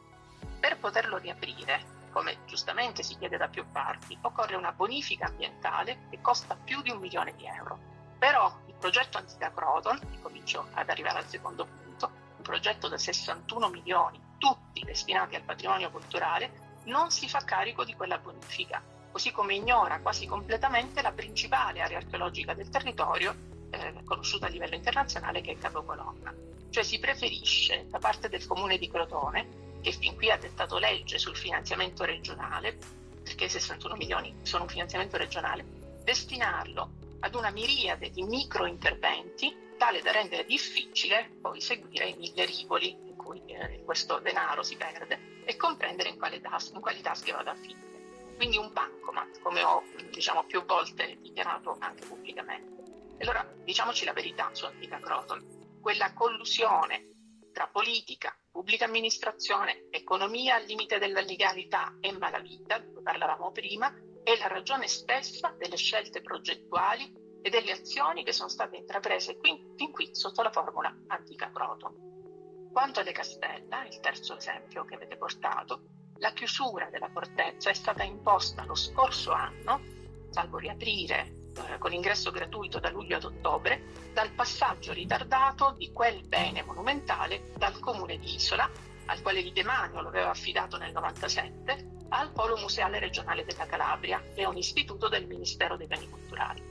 Per 0.60 0.76
poterlo 0.76 1.16
riaprire, 1.16 2.10
come 2.10 2.40
giustamente 2.44 3.02
si 3.02 3.16
chiede 3.16 3.38
da 3.38 3.48
più 3.48 3.64
parti, 3.72 4.18
occorre 4.20 4.54
una 4.54 4.72
bonifica 4.72 5.28
ambientale 5.28 6.08
che 6.10 6.20
costa 6.20 6.58
più 6.62 6.82
di 6.82 6.90
un 6.90 6.98
milione 6.98 7.34
di 7.36 7.46
euro. 7.46 7.78
Però 8.18 8.54
il 8.66 8.74
progetto 8.78 9.16
Antica 9.16 9.50
Croton, 9.50 9.98
e 10.12 10.20
comincio 10.20 10.68
ad 10.74 10.90
arrivare 10.90 11.20
al 11.20 11.26
secondo 11.26 11.64
punto, 11.64 12.10
un 12.36 12.42
progetto 12.42 12.88
da 12.88 12.98
61 12.98 13.70
milioni, 13.70 14.20
tutti 14.36 14.84
destinati 14.84 15.36
al 15.36 15.42
patrimonio 15.42 15.90
culturale, 15.90 16.74
non 16.84 17.10
si 17.10 17.30
fa 17.30 17.38
carico 17.38 17.82
di 17.82 17.94
quella 17.94 18.18
bonifica, 18.18 18.82
così 19.10 19.32
come 19.32 19.54
ignora 19.54 20.00
quasi 20.00 20.26
completamente 20.26 21.00
la 21.00 21.12
principale 21.12 21.80
area 21.80 21.96
archeologica 21.96 22.52
del 22.52 22.68
territorio 22.68 23.54
eh, 23.76 24.04
conosciuta 24.04 24.46
a 24.46 24.48
livello 24.48 24.74
internazionale 24.74 25.40
che 25.40 25.52
è 25.52 25.58
capocolonna. 25.58 26.34
Cioè 26.70 26.82
si 26.82 26.98
preferisce 26.98 27.86
da 27.88 27.98
parte 27.98 28.28
del 28.28 28.46
comune 28.46 28.78
di 28.78 28.88
Crotone, 28.88 29.78
che 29.80 29.92
fin 29.92 30.14
qui 30.16 30.30
ha 30.30 30.36
dettato 30.36 30.78
legge 30.78 31.18
sul 31.18 31.36
finanziamento 31.36 32.04
regionale, 32.04 32.76
perché 33.22 33.48
61 33.48 33.96
milioni 33.96 34.34
sono 34.42 34.64
un 34.64 34.68
finanziamento 34.68 35.16
regionale, 35.16 35.64
destinarlo 36.02 36.90
ad 37.20 37.34
una 37.34 37.50
miriade 37.50 38.10
di 38.10 38.22
micro 38.22 38.66
interventi 38.66 39.64
tale 39.76 40.00
da 40.00 40.10
rendere 40.10 40.44
difficile 40.44 41.30
poi 41.40 41.60
seguire 41.60 42.08
i 42.08 42.16
mille 42.16 42.44
rivoli 42.44 42.90
in 42.90 43.16
cui 43.16 43.42
eh, 43.46 43.82
questo 43.84 44.18
denaro 44.18 44.62
si 44.62 44.76
perde 44.76 45.42
e 45.44 45.56
comprendere 45.56 46.08
in, 46.08 46.18
quale 46.18 46.40
tas- 46.40 46.72
in 46.74 46.80
quali 46.80 47.00
tasche 47.00 47.32
vada 47.32 47.52
a 47.52 47.54
finire. 47.54 48.34
Quindi 48.36 48.58
un 48.58 48.70
bancomat, 48.72 49.40
come 49.40 49.62
ho 49.62 49.82
diciamo, 50.10 50.44
più 50.44 50.64
volte 50.64 51.16
dichiarato 51.20 51.76
anche 51.78 52.04
pubblicamente. 52.06 52.95
Allora 53.18 53.50
diciamoci 53.64 54.04
la 54.04 54.12
verità 54.12 54.50
su 54.52 54.66
Antica 54.66 54.98
Croton, 54.98 55.78
quella 55.80 56.12
collusione 56.12 57.08
tra 57.52 57.68
politica, 57.68 58.36
pubblica 58.50 58.84
amministrazione, 58.84 59.86
economia 59.90 60.56
al 60.56 60.64
limite 60.64 60.98
della 60.98 61.22
legalità 61.22 61.96
e 62.00 62.12
malavita, 62.12 62.78
di 62.78 62.92
cui 62.92 63.02
parlavamo 63.02 63.50
prima, 63.50 63.90
è 64.22 64.36
la 64.36 64.48
ragione 64.48 64.88
stessa 64.88 65.54
delle 65.56 65.76
scelte 65.76 66.20
progettuali 66.20 67.10
e 67.40 67.48
delle 67.48 67.72
azioni 67.72 68.24
che 68.24 68.32
sono 68.32 68.50
state 68.50 68.76
intraprese 68.76 69.38
qui, 69.38 69.72
fin 69.76 69.90
qui 69.90 70.14
sotto 70.14 70.42
la 70.42 70.50
formula 70.50 70.94
Antica 71.06 71.50
Croton. 71.50 72.70
Quanto 72.70 73.00
alle 73.00 73.12
Castella, 73.12 73.86
il 73.86 74.00
terzo 74.00 74.36
esempio 74.36 74.84
che 74.84 74.96
avete 74.96 75.16
portato, 75.16 75.84
la 76.18 76.32
chiusura 76.32 76.90
della 76.90 77.08
fortezza 77.08 77.70
è 77.70 77.74
stata 77.74 78.02
imposta 78.02 78.66
lo 78.66 78.74
scorso 78.74 79.32
anno, 79.32 79.80
salvo 80.28 80.58
riaprire 80.58 81.35
con 81.78 81.92
ingresso 81.92 82.30
gratuito 82.30 82.78
da 82.78 82.90
luglio 82.90 83.16
ad 83.16 83.24
ottobre, 83.24 83.82
dal 84.12 84.30
passaggio 84.30 84.92
ritardato 84.92 85.74
di 85.76 85.92
quel 85.92 86.22
bene 86.26 86.62
monumentale 86.62 87.50
dal 87.56 87.78
comune 87.78 88.18
di 88.18 88.34
Isola, 88.34 88.70
al 89.06 89.22
quale 89.22 89.40
il 89.40 89.52
Demanio 89.52 90.00
lo 90.00 90.08
aveva 90.08 90.30
affidato 90.30 90.76
nel 90.76 90.92
97, 90.92 91.94
al 92.08 92.32
Polo 92.32 92.56
Museale 92.56 92.98
Regionale 92.98 93.44
della 93.44 93.66
Calabria, 93.66 94.22
che 94.34 94.42
è 94.42 94.46
un 94.46 94.56
istituto 94.56 95.08
del 95.08 95.26
Ministero 95.26 95.76
dei 95.76 95.86
Beni 95.86 96.08
Culturali. 96.08 96.62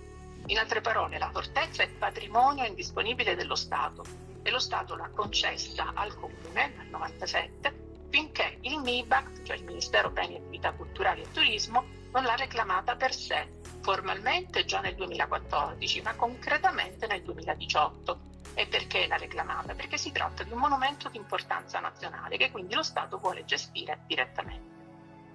In 0.47 0.57
altre 0.57 0.81
parole, 0.81 1.17
la 1.17 1.31
fortezza 1.31 1.83
è 1.83 1.89
patrimonio 1.89 2.65
indisponibile 2.65 3.35
dello 3.35 3.55
Stato 3.55 4.03
e 4.43 4.51
lo 4.51 4.59
Stato 4.59 4.95
l'ha 4.95 5.09
concessa 5.09 5.91
al 5.95 6.13
comune 6.15 6.73
nel 6.77 6.87
97 6.89 7.83
finché 8.09 8.59
il 8.61 8.79
MIBAC, 8.79 9.43
cioè 9.43 9.57
il 9.57 9.65
Ministero 9.65 10.09
Beni 10.09 10.35
e 10.35 10.37
Attività 10.37 10.71
Culturali 10.71 11.21
e 11.21 11.31
Turismo, 11.31 11.85
non 12.15 12.23
l'ha 12.23 12.35
reclamata 12.35 12.95
per 12.95 13.13
sé 13.13 13.45
formalmente 13.81 14.63
già 14.63 14.79
nel 14.79 14.95
2014, 14.95 16.01
ma 16.01 16.15
concretamente 16.15 17.07
nel 17.07 17.21
2018. 17.21 18.33
E 18.53 18.67
perché 18.67 19.05
l'ha 19.05 19.17
reclamata? 19.17 19.75
Perché 19.75 19.97
si 19.97 20.13
tratta 20.13 20.43
di 20.43 20.53
un 20.53 20.59
monumento 20.59 21.09
di 21.09 21.17
importanza 21.17 21.81
nazionale 21.81 22.37
che 22.37 22.51
quindi 22.51 22.73
lo 22.73 22.83
Stato 22.83 23.17
vuole 23.17 23.43
gestire 23.43 24.03
direttamente. 24.07 24.73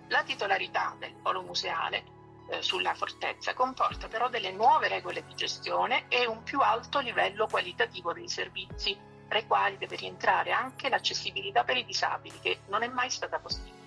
La 0.09 0.23
titolarità 0.23 0.97
del 0.99 1.15
polo 1.23 1.43
museale 1.43 2.03
eh, 2.49 2.63
sulla 2.63 2.95
fortezza 2.95 3.53
comporta 3.53 4.09
però 4.09 4.31
delle 4.31 4.51
nuove 4.51 4.89
regole 4.89 5.23
di 5.27 5.35
gestione 5.35 6.07
e 6.09 6.27
un 6.27 6.43
più 6.43 6.61
alto 6.61 6.99
livello 7.01 7.47
qualitativo 7.47 8.15
dei 8.15 8.29
servizi, 8.29 8.99
tra 9.29 9.39
i 9.39 9.47
quali 9.47 9.77
deve 9.77 9.97
rientrare 9.97 10.51
anche 10.51 10.89
l'accessibilità 10.89 11.63
per 11.63 11.77
i 11.77 11.85
disabili, 11.85 12.41
che 12.41 12.61
non 12.69 12.83
è 12.83 12.89
mai 12.89 13.11
stata 13.11 13.39
possibile. 13.39 13.80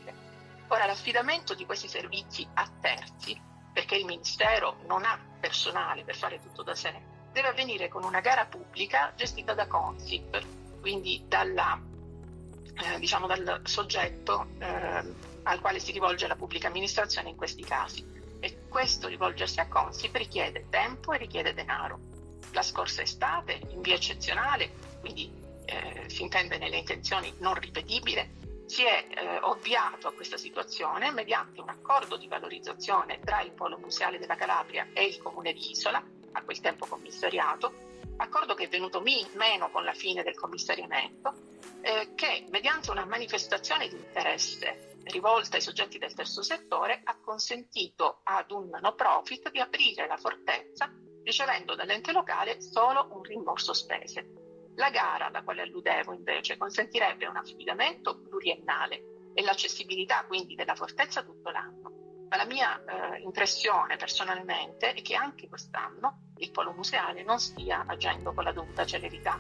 Ora, 0.74 0.88
l'affidamento 0.88 1.54
di 1.54 1.68
questi 1.68 1.88
servizi 1.88 2.48
a 2.56 2.68
terzi 2.82 3.40
perché 3.72 3.96
il 3.96 4.06
Ministero 4.06 4.78
non 4.88 5.06
ha 5.06 5.20
personale 5.40 6.04
per 6.04 6.16
fare 6.16 6.40
tutto 6.40 6.64
da 6.64 6.74
sé, 6.74 6.92
deve 7.32 7.50
avvenire 7.50 7.90
con 7.90 8.04
una 8.04 8.22
gara 8.22 8.48
pubblica 8.48 9.14
gestita 9.16 9.54
da 9.54 9.68
Consip, 9.68 10.42
quindi 10.82 11.26
dalla, 11.28 11.80
eh, 11.80 12.98
diciamo 12.98 13.28
dal 13.28 13.62
soggetto 13.66 14.48
eh, 14.58 15.14
al 15.44 15.60
quale 15.62 15.78
si 15.78 15.92
rivolge 15.92 16.26
la 16.26 16.36
pubblica 16.36 16.70
amministrazione 16.70 17.30
in 17.30 17.36
questi 17.36 17.64
casi. 17.64 18.04
E 18.40 18.68
questo 18.68 19.08
rivolgersi 19.08 19.60
a 19.60 19.68
Consip 19.68 20.16
richiede 20.16 20.70
tempo 20.72 21.14
e 21.14 21.20
richiede 21.20 21.54
denaro. 21.54 22.00
La 22.52 22.64
scorsa 22.64 23.04
estate, 23.04 23.62
in 23.70 23.82
via 23.82 23.94
eccezionale, 23.94 24.72
quindi 25.02 25.32
eh, 25.66 26.10
si 26.10 26.24
intende 26.24 26.58
nelle 26.58 26.78
intenzioni 26.78 27.32
non 27.38 27.54
ripetibile, 27.54 28.42
si 28.74 28.84
è 28.84 29.06
eh, 29.08 29.38
ovviato 29.42 30.08
a 30.08 30.14
questa 30.14 30.36
situazione 30.36 31.12
mediante 31.12 31.62
un 31.62 31.70
accordo 31.70 32.18
di 32.18 32.28
valorizzazione 32.28 33.20
tra 33.20 33.40
il 33.42 33.52
Polo 33.52 33.78
Museale 33.78 34.18
della 34.18 34.34
Calabria 34.34 34.88
e 34.94 35.06
il 35.06 35.22
Comune 35.22 35.54
di 35.54 35.70
Isola, 35.70 36.04
a 36.32 36.42
quel 36.42 36.60
tempo 36.60 36.88
commissariato, 36.88 37.72
accordo 38.18 38.56
che 38.56 38.64
è 38.64 38.68
venuto 38.70 39.00
meno 39.00 39.70
con 39.70 39.84
la 39.84 39.94
fine 39.94 40.24
del 40.24 40.34
commissariamento, 40.34 41.34
eh, 41.82 42.16
che 42.16 42.48
mediante 42.50 42.90
una 42.90 43.06
manifestazione 43.06 43.88
di 43.88 43.96
interesse 43.96 44.96
rivolta 45.04 45.58
ai 45.58 45.62
soggetti 45.62 46.00
del 46.00 46.16
terzo 46.16 46.42
settore 46.42 47.02
ha 47.04 47.16
consentito 47.20 48.22
ad 48.24 48.50
un 48.50 48.76
no 48.82 48.96
profit 48.96 49.52
di 49.52 49.60
aprire 49.60 50.08
la 50.08 50.18
fortezza 50.18 50.92
ricevendo 51.22 51.76
dall'ente 51.76 52.12
locale 52.12 52.60
solo 52.60 53.08
un 53.12 53.22
rimborso 53.22 53.74
spese. 53.74 54.43
La 54.76 54.90
gara 54.90 55.28
alla 55.28 55.44
quale 55.44 55.62
alludevo 55.62 56.14
invece 56.14 56.58
consentirebbe 56.58 57.28
un 57.28 57.38
affidamento 57.38 58.20
pluriennale 58.20 59.32
e 59.34 59.42
l'accessibilità 59.44 60.26
quindi 60.26 60.56
della 60.56 60.76
fortezza 60.76 61.24
tutto 61.24 61.50
l'anno. 61.50 62.28
Ma 62.30 62.38
la 62.38 62.46
mia 62.46 62.84
eh, 62.84 63.20
impressione 63.22 63.96
personalmente 63.96 64.94
è 64.94 65.02
che 65.02 65.16
anche 65.16 65.48
quest'anno 65.48 66.32
il 66.38 66.52
polo 66.52 66.74
museale 66.74 67.24
non 67.24 67.40
stia 67.40 67.86
agendo 67.88 68.34
con 68.34 68.44
la 68.44 68.52
dovuta 68.52 68.86
celerità. 68.86 69.40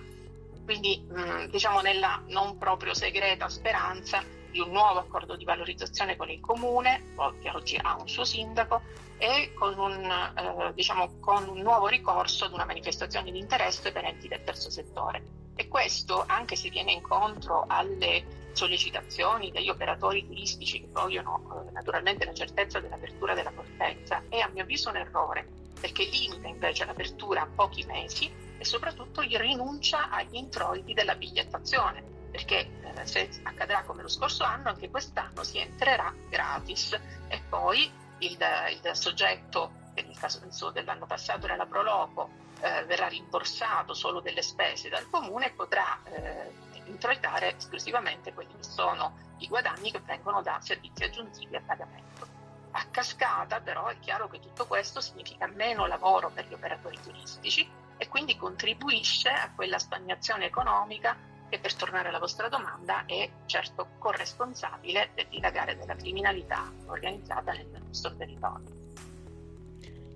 Quindi 0.63 1.05
mh, 1.09 1.21
mm, 1.21 1.45
diciamo 1.45 1.81
nella 1.81 2.23
non 2.27 2.57
proprio 2.57 2.93
segreta 2.93 3.49
speranza 3.49 4.23
di 4.53 4.59
un 4.59 4.69
nuovo 4.69 4.99
accordo 4.99 5.35
di 5.35 5.43
valorizzazione 5.43 6.15
con 6.15 6.29
il 6.29 6.39
comune, 6.39 7.15
che 7.41 7.49
oggi 7.49 7.75
ha 7.81 7.97
un 7.99 8.07
suo 8.07 8.23
sindaco, 8.23 8.81
e 9.17 9.53
con 9.55 9.77
un, 9.77 10.03
eh, 10.03 10.73
diciamo, 10.73 11.17
con 11.19 11.47
un 11.49 11.59
nuovo 11.59 11.87
ricorso 11.87 12.45
ad 12.45 12.53
una 12.53 12.65
manifestazione 12.65 13.31
di 13.31 13.39
interesse 13.39 13.91
per 13.91 14.05
enti 14.05 14.27
del 14.27 14.43
terzo 14.43 14.69
settore. 14.69 15.41
E 15.55 15.67
questo, 15.67 16.23
anche 16.27 16.55
se 16.55 16.69
viene 16.69 16.91
incontro 16.91 17.65
alle 17.67 18.41
sollecitazioni 18.51 19.51
degli 19.51 19.69
operatori 19.69 20.25
turistici 20.27 20.81
che 20.81 20.89
vogliono 20.91 21.65
eh, 21.67 21.71
naturalmente 21.71 22.25
la 22.25 22.33
certezza 22.33 22.79
dell'apertura 22.79 23.33
della 23.33 23.51
fortezza, 23.51 24.21
è 24.29 24.37
a 24.37 24.49
mio 24.49 24.61
avviso 24.61 24.89
un 24.89 24.97
errore, 24.97 25.47
perché 25.79 26.03
limita 26.03 26.47
invece 26.47 26.85
l'apertura 26.85 27.41
a 27.41 27.47
pochi 27.47 27.83
mesi 27.85 28.31
e 28.57 28.63
soprattutto 28.63 29.21
rinuncia 29.21 30.09
agli 30.11 30.35
introiti 30.35 30.93
della 30.93 31.15
bigliettazione 31.15 32.12
perché 32.33 32.67
eh, 32.81 33.05
se 33.05 33.29
accadrà 33.43 33.83
come 33.83 34.01
lo 34.01 34.07
scorso 34.07 34.43
anno, 34.43 34.69
anche 34.69 34.89
quest'anno 34.89 35.43
si 35.43 35.59
entrerà 35.59 36.11
gratis 36.29 36.99
e 37.27 37.41
poi 37.47 37.83
il, 38.17 38.37
il 38.71 38.95
soggetto, 38.95 39.71
nel 39.93 40.17
caso 40.17 40.71
dell'anno 40.71 41.05
passato 41.05 41.45
era 41.45 41.55
la 41.55 41.67
Proloco, 41.67 42.31
eh, 42.59 42.85
verrà 42.85 43.05
rimborsato 43.07 43.93
solo 43.93 44.19
delle 44.19 44.41
spese 44.41 44.89
dal 44.89 45.07
comune 45.11 45.45
e 45.45 45.51
potrà 45.51 45.99
eh, 46.05 46.51
introitare 46.85 47.55
esclusivamente 47.55 48.33
quelli 48.33 48.55
che 48.55 48.63
sono 48.63 49.15
i 49.37 49.47
guadagni 49.47 49.91
che 49.91 49.99
vengono 49.99 50.41
da 50.41 50.57
servizi 50.59 51.03
aggiuntivi 51.03 51.55
a 51.55 51.61
pagamento. 51.63 52.25
A 52.71 52.85
cascata 52.89 53.59
però 53.59 53.85
è 53.85 53.99
chiaro 53.99 54.27
che 54.27 54.39
tutto 54.39 54.65
questo 54.65 55.01
significa 55.01 55.45
meno 55.45 55.85
lavoro 55.85 56.31
per 56.31 56.47
gli 56.47 56.53
operatori 56.53 56.97
turistici 56.99 57.69
e 57.95 58.07
quindi 58.07 58.35
contribuisce 58.35 59.29
a 59.29 59.51
quella 59.53 59.77
stagnazione 59.77 60.45
economica 60.45 61.15
che 61.53 61.59
per 61.59 61.75
tornare 61.75 62.07
alla 62.07 62.17
vostra 62.17 62.49
domanda 62.49 63.05
è 63.05 63.29
certo 63.45 63.89
corresponsabile 63.99 65.11
del 65.13 65.27
dilagare 65.29 65.77
della 65.77 65.93
criminalità 65.93 66.73
organizzata 66.87 67.51
nel 67.51 67.67
nostro 67.85 68.15
territorio. 68.15 68.65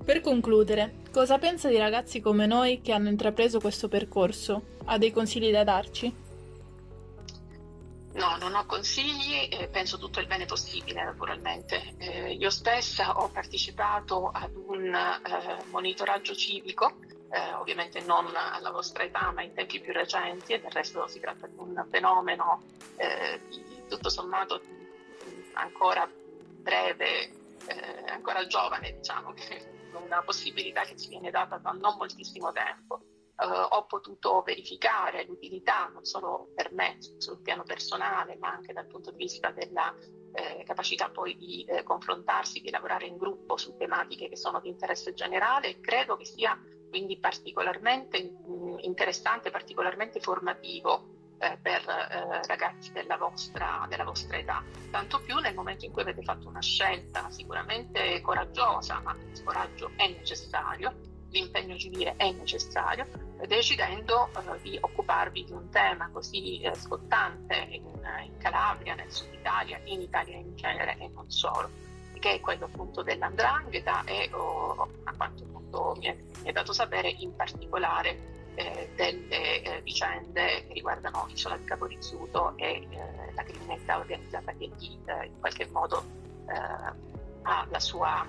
Per 0.04 0.22
concludere, 0.22 1.04
cosa 1.12 1.38
pensa 1.38 1.70
di 1.70 1.78
ragazzi 1.78 2.22
come 2.22 2.48
noi 2.48 2.82
che 2.82 2.92
hanno 2.92 3.10
intrapreso 3.10 3.60
questo 3.60 3.88
percorso? 3.88 4.78
Ha 4.86 4.98
dei 4.98 5.12
consigli 5.12 5.52
da 5.52 5.64
darci? 5.64 6.26
No, 8.14 8.38
non 8.38 8.56
ho 8.56 8.66
consigli, 8.66 9.48
eh, 9.52 9.68
penso 9.68 10.00
tutto 10.00 10.20
il 10.20 10.26
bene 10.26 10.46
possibile 10.46 11.04
naturalmente. 11.04 11.94
Eh, 12.00 12.34
io 12.34 12.50
stessa 12.50 13.16
ho 13.16 13.30
partecipato 13.30 14.32
ad 14.34 14.56
un 14.56 14.86
eh, 14.92 15.66
monitoraggio 15.70 16.34
civico, 16.34 16.96
eh, 17.30 17.54
ovviamente 17.54 18.00
non 18.02 18.28
alla 18.36 18.72
vostra 18.72 19.04
età 19.04 19.32
ma 19.32 19.42
in 19.42 19.54
tempi 19.54 19.80
più 19.80 19.94
recenti 19.94 20.54
e 20.54 20.62
del 20.62 20.72
resto 20.72 21.08
si 21.08 21.20
tratta 21.20 21.48
di 21.48 21.58
un 21.58 21.86
fenomeno 21.90 22.62
eh, 22.96 23.42
di, 23.50 23.66
tutto 23.88 24.10
sommato 24.10 24.62
ancora 25.54 26.10
breve, 26.12 27.32
eh, 27.68 28.04
ancora 28.08 28.46
giovane 28.48 28.98
diciamo, 28.98 29.34
una 30.06 30.22
possibilità 30.22 30.82
che 30.82 30.98
ci 30.98 31.10
viene 31.10 31.32
data 31.32 31.58
da 31.58 31.72
non 31.72 31.96
moltissimo 31.98 32.52
tempo. 32.52 33.02
Eh, 33.40 33.46
ho 33.46 33.86
potuto 33.86 34.42
verificare 34.42 35.24
l'utilità 35.26 35.90
non 35.94 36.04
solo 36.04 36.50
per 36.56 36.72
me 36.74 36.98
sul 37.18 37.40
piano 37.42 37.64
personale, 37.64 38.36
ma 38.38 38.50
anche 38.50 38.74
dal 38.74 38.88
punto 38.88 39.12
di 39.12 39.18
vista 39.18 39.52
della 39.52 39.94
eh, 40.34 40.64
capacità 40.66 41.10
poi 41.10 41.38
di 41.38 41.64
eh, 41.66 41.84
confrontarsi, 41.84 42.62
di 42.62 42.70
lavorare 42.70 43.06
in 43.06 43.18
gruppo 43.18 43.58
su 43.58 43.76
tematiche 43.78 44.28
che 44.28 44.38
sono 44.38 44.60
di 44.60 44.70
interesse 44.70 45.14
generale. 45.14 45.70
E 45.70 45.80
credo 45.80 46.18
che 46.18 46.26
sia 46.26 46.60
quindi 46.90 47.18
particolarmente 47.18 48.22
mh, 48.22 48.78
interessante, 48.82 49.52
particolarmente 49.52 50.20
formativo 50.20 51.16
eh, 51.40 51.58
per 51.62 51.82
eh, 51.88 52.42
ragazzi 52.48 52.92
della 52.92 53.18
vostra, 53.18 53.86
della 53.90 54.04
vostra, 54.04 54.38
età. 54.38 54.64
Tanto 54.90 55.22
più 55.22 55.38
nel 55.38 55.54
momento 55.54 55.86
in 55.86 55.92
cui 55.92 56.02
avete 56.02 56.24
fatto 56.24 56.48
una 56.48 56.62
scelta 56.62 57.30
sicuramente 57.30 58.22
coraggiosa, 58.22 59.00
ma 59.02 59.16
il 59.16 59.44
coraggio 59.44 59.92
è 59.96 60.08
necessario, 60.08 60.94
l'impegno 61.30 61.78
civile 61.78 62.16
è 62.16 62.32
necessario, 62.32 63.08
decidendo 63.46 64.30
uh, 64.34 64.60
di 64.62 64.78
occuparvi 64.82 65.44
di 65.44 65.52
un 65.52 65.70
tema 65.70 66.10
così 66.12 66.62
uh, 66.66 66.74
scottante 66.74 67.68
in, 67.70 67.84
in, 68.26 68.38
Calabria, 68.38 68.96
nel 68.96 69.12
sud 69.12 69.32
Italia, 69.34 69.80
in 69.86 70.02
Italia 70.02 70.38
in 70.38 70.56
genere 70.56 70.98
e 71.00 71.08
non 71.10 71.30
solo, 71.30 71.70
che 72.28 72.34
è 72.34 72.40
quello 72.42 72.66
appunto 72.66 73.04
dell'andrangheta 73.04 74.04
e 74.04 74.30
oh, 74.34 74.90
a 75.06 75.14
quanto 75.16 75.44
appunto 75.44 75.96
mi 75.98 76.08
è, 76.08 76.16
mi 76.42 76.50
è, 76.50 76.52
dato 76.52 76.74
sapere 76.74 77.10
in 77.10 77.34
particolare 77.36 78.36
eh, 78.56 78.92
delle 78.96 79.62
eh, 79.62 79.82
vicende 79.82 80.66
che 80.68 80.74
riguardano 80.74 81.26
l'isola 81.28 81.56
di 81.56 81.64
Caporizzuto 81.64 82.54
e 82.58 82.86
eh, 82.90 83.34
la 83.34 83.44
criminalità 83.44 83.98
organizzata 83.98 84.52
che 84.52 84.70
lì 84.78 84.94
in 84.94 85.40
qualche 85.40 85.68
modo 85.72 86.26
ha 86.48 87.66
la 87.70 87.80
sua 87.80 88.26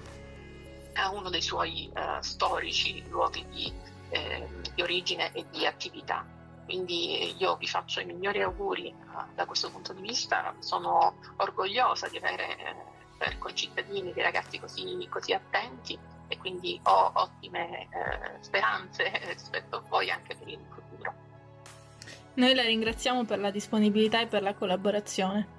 a 0.95 1.11
uno 1.11 1.31
dei 1.31 1.43
suoi 1.43 1.89
uh, 1.95 2.21
storici 2.21 3.05
luoghi 3.09 3.47
di, 3.51 3.73
eh, 4.09 4.49
di, 4.75 4.83
origine 4.83 5.31
e 5.33 5.45
di 5.49 5.65
attività. 5.65 6.27
Quindi 6.65 7.37
io 7.39 7.55
vi 7.55 7.69
faccio 7.69 8.01
i 8.01 8.05
migliori 8.05 8.43
auguri 8.43 8.93
da 9.33 9.47
questo 9.47 9.71
punto 9.71 9.93
di 9.93 10.03
vista, 10.03 10.53
sono 10.59 11.15
orgogliosa 11.37 12.09
di 12.09 12.17
avere 12.17 12.57
eh, 12.59 12.75
per 13.19 13.37
concittadini 13.39 14.13
dei 14.13 14.23
ragazzi 14.23 14.59
così, 14.59 15.07
così, 15.11 15.33
attenti 15.33 15.99
e 16.29 16.39
quindi 16.39 16.81
ho 16.85 17.11
ottime 17.15 17.89
eh, 17.91 18.43
speranze 18.43 19.11
rispetto 19.27 19.77
a 19.77 19.83
voi 19.89 20.11
anche 20.11 20.37
per 20.37 20.49
il 20.49 20.61
futuro. 20.69 21.15
Noi 22.35 22.55
la 22.55 22.63
ringraziamo 22.63 23.25
per 23.25 23.41
la 23.41 23.51
disponibilità 23.51 24.21
e 24.21 24.29
per 24.29 24.43
la 24.43 24.55
collaborazione. 24.55 25.58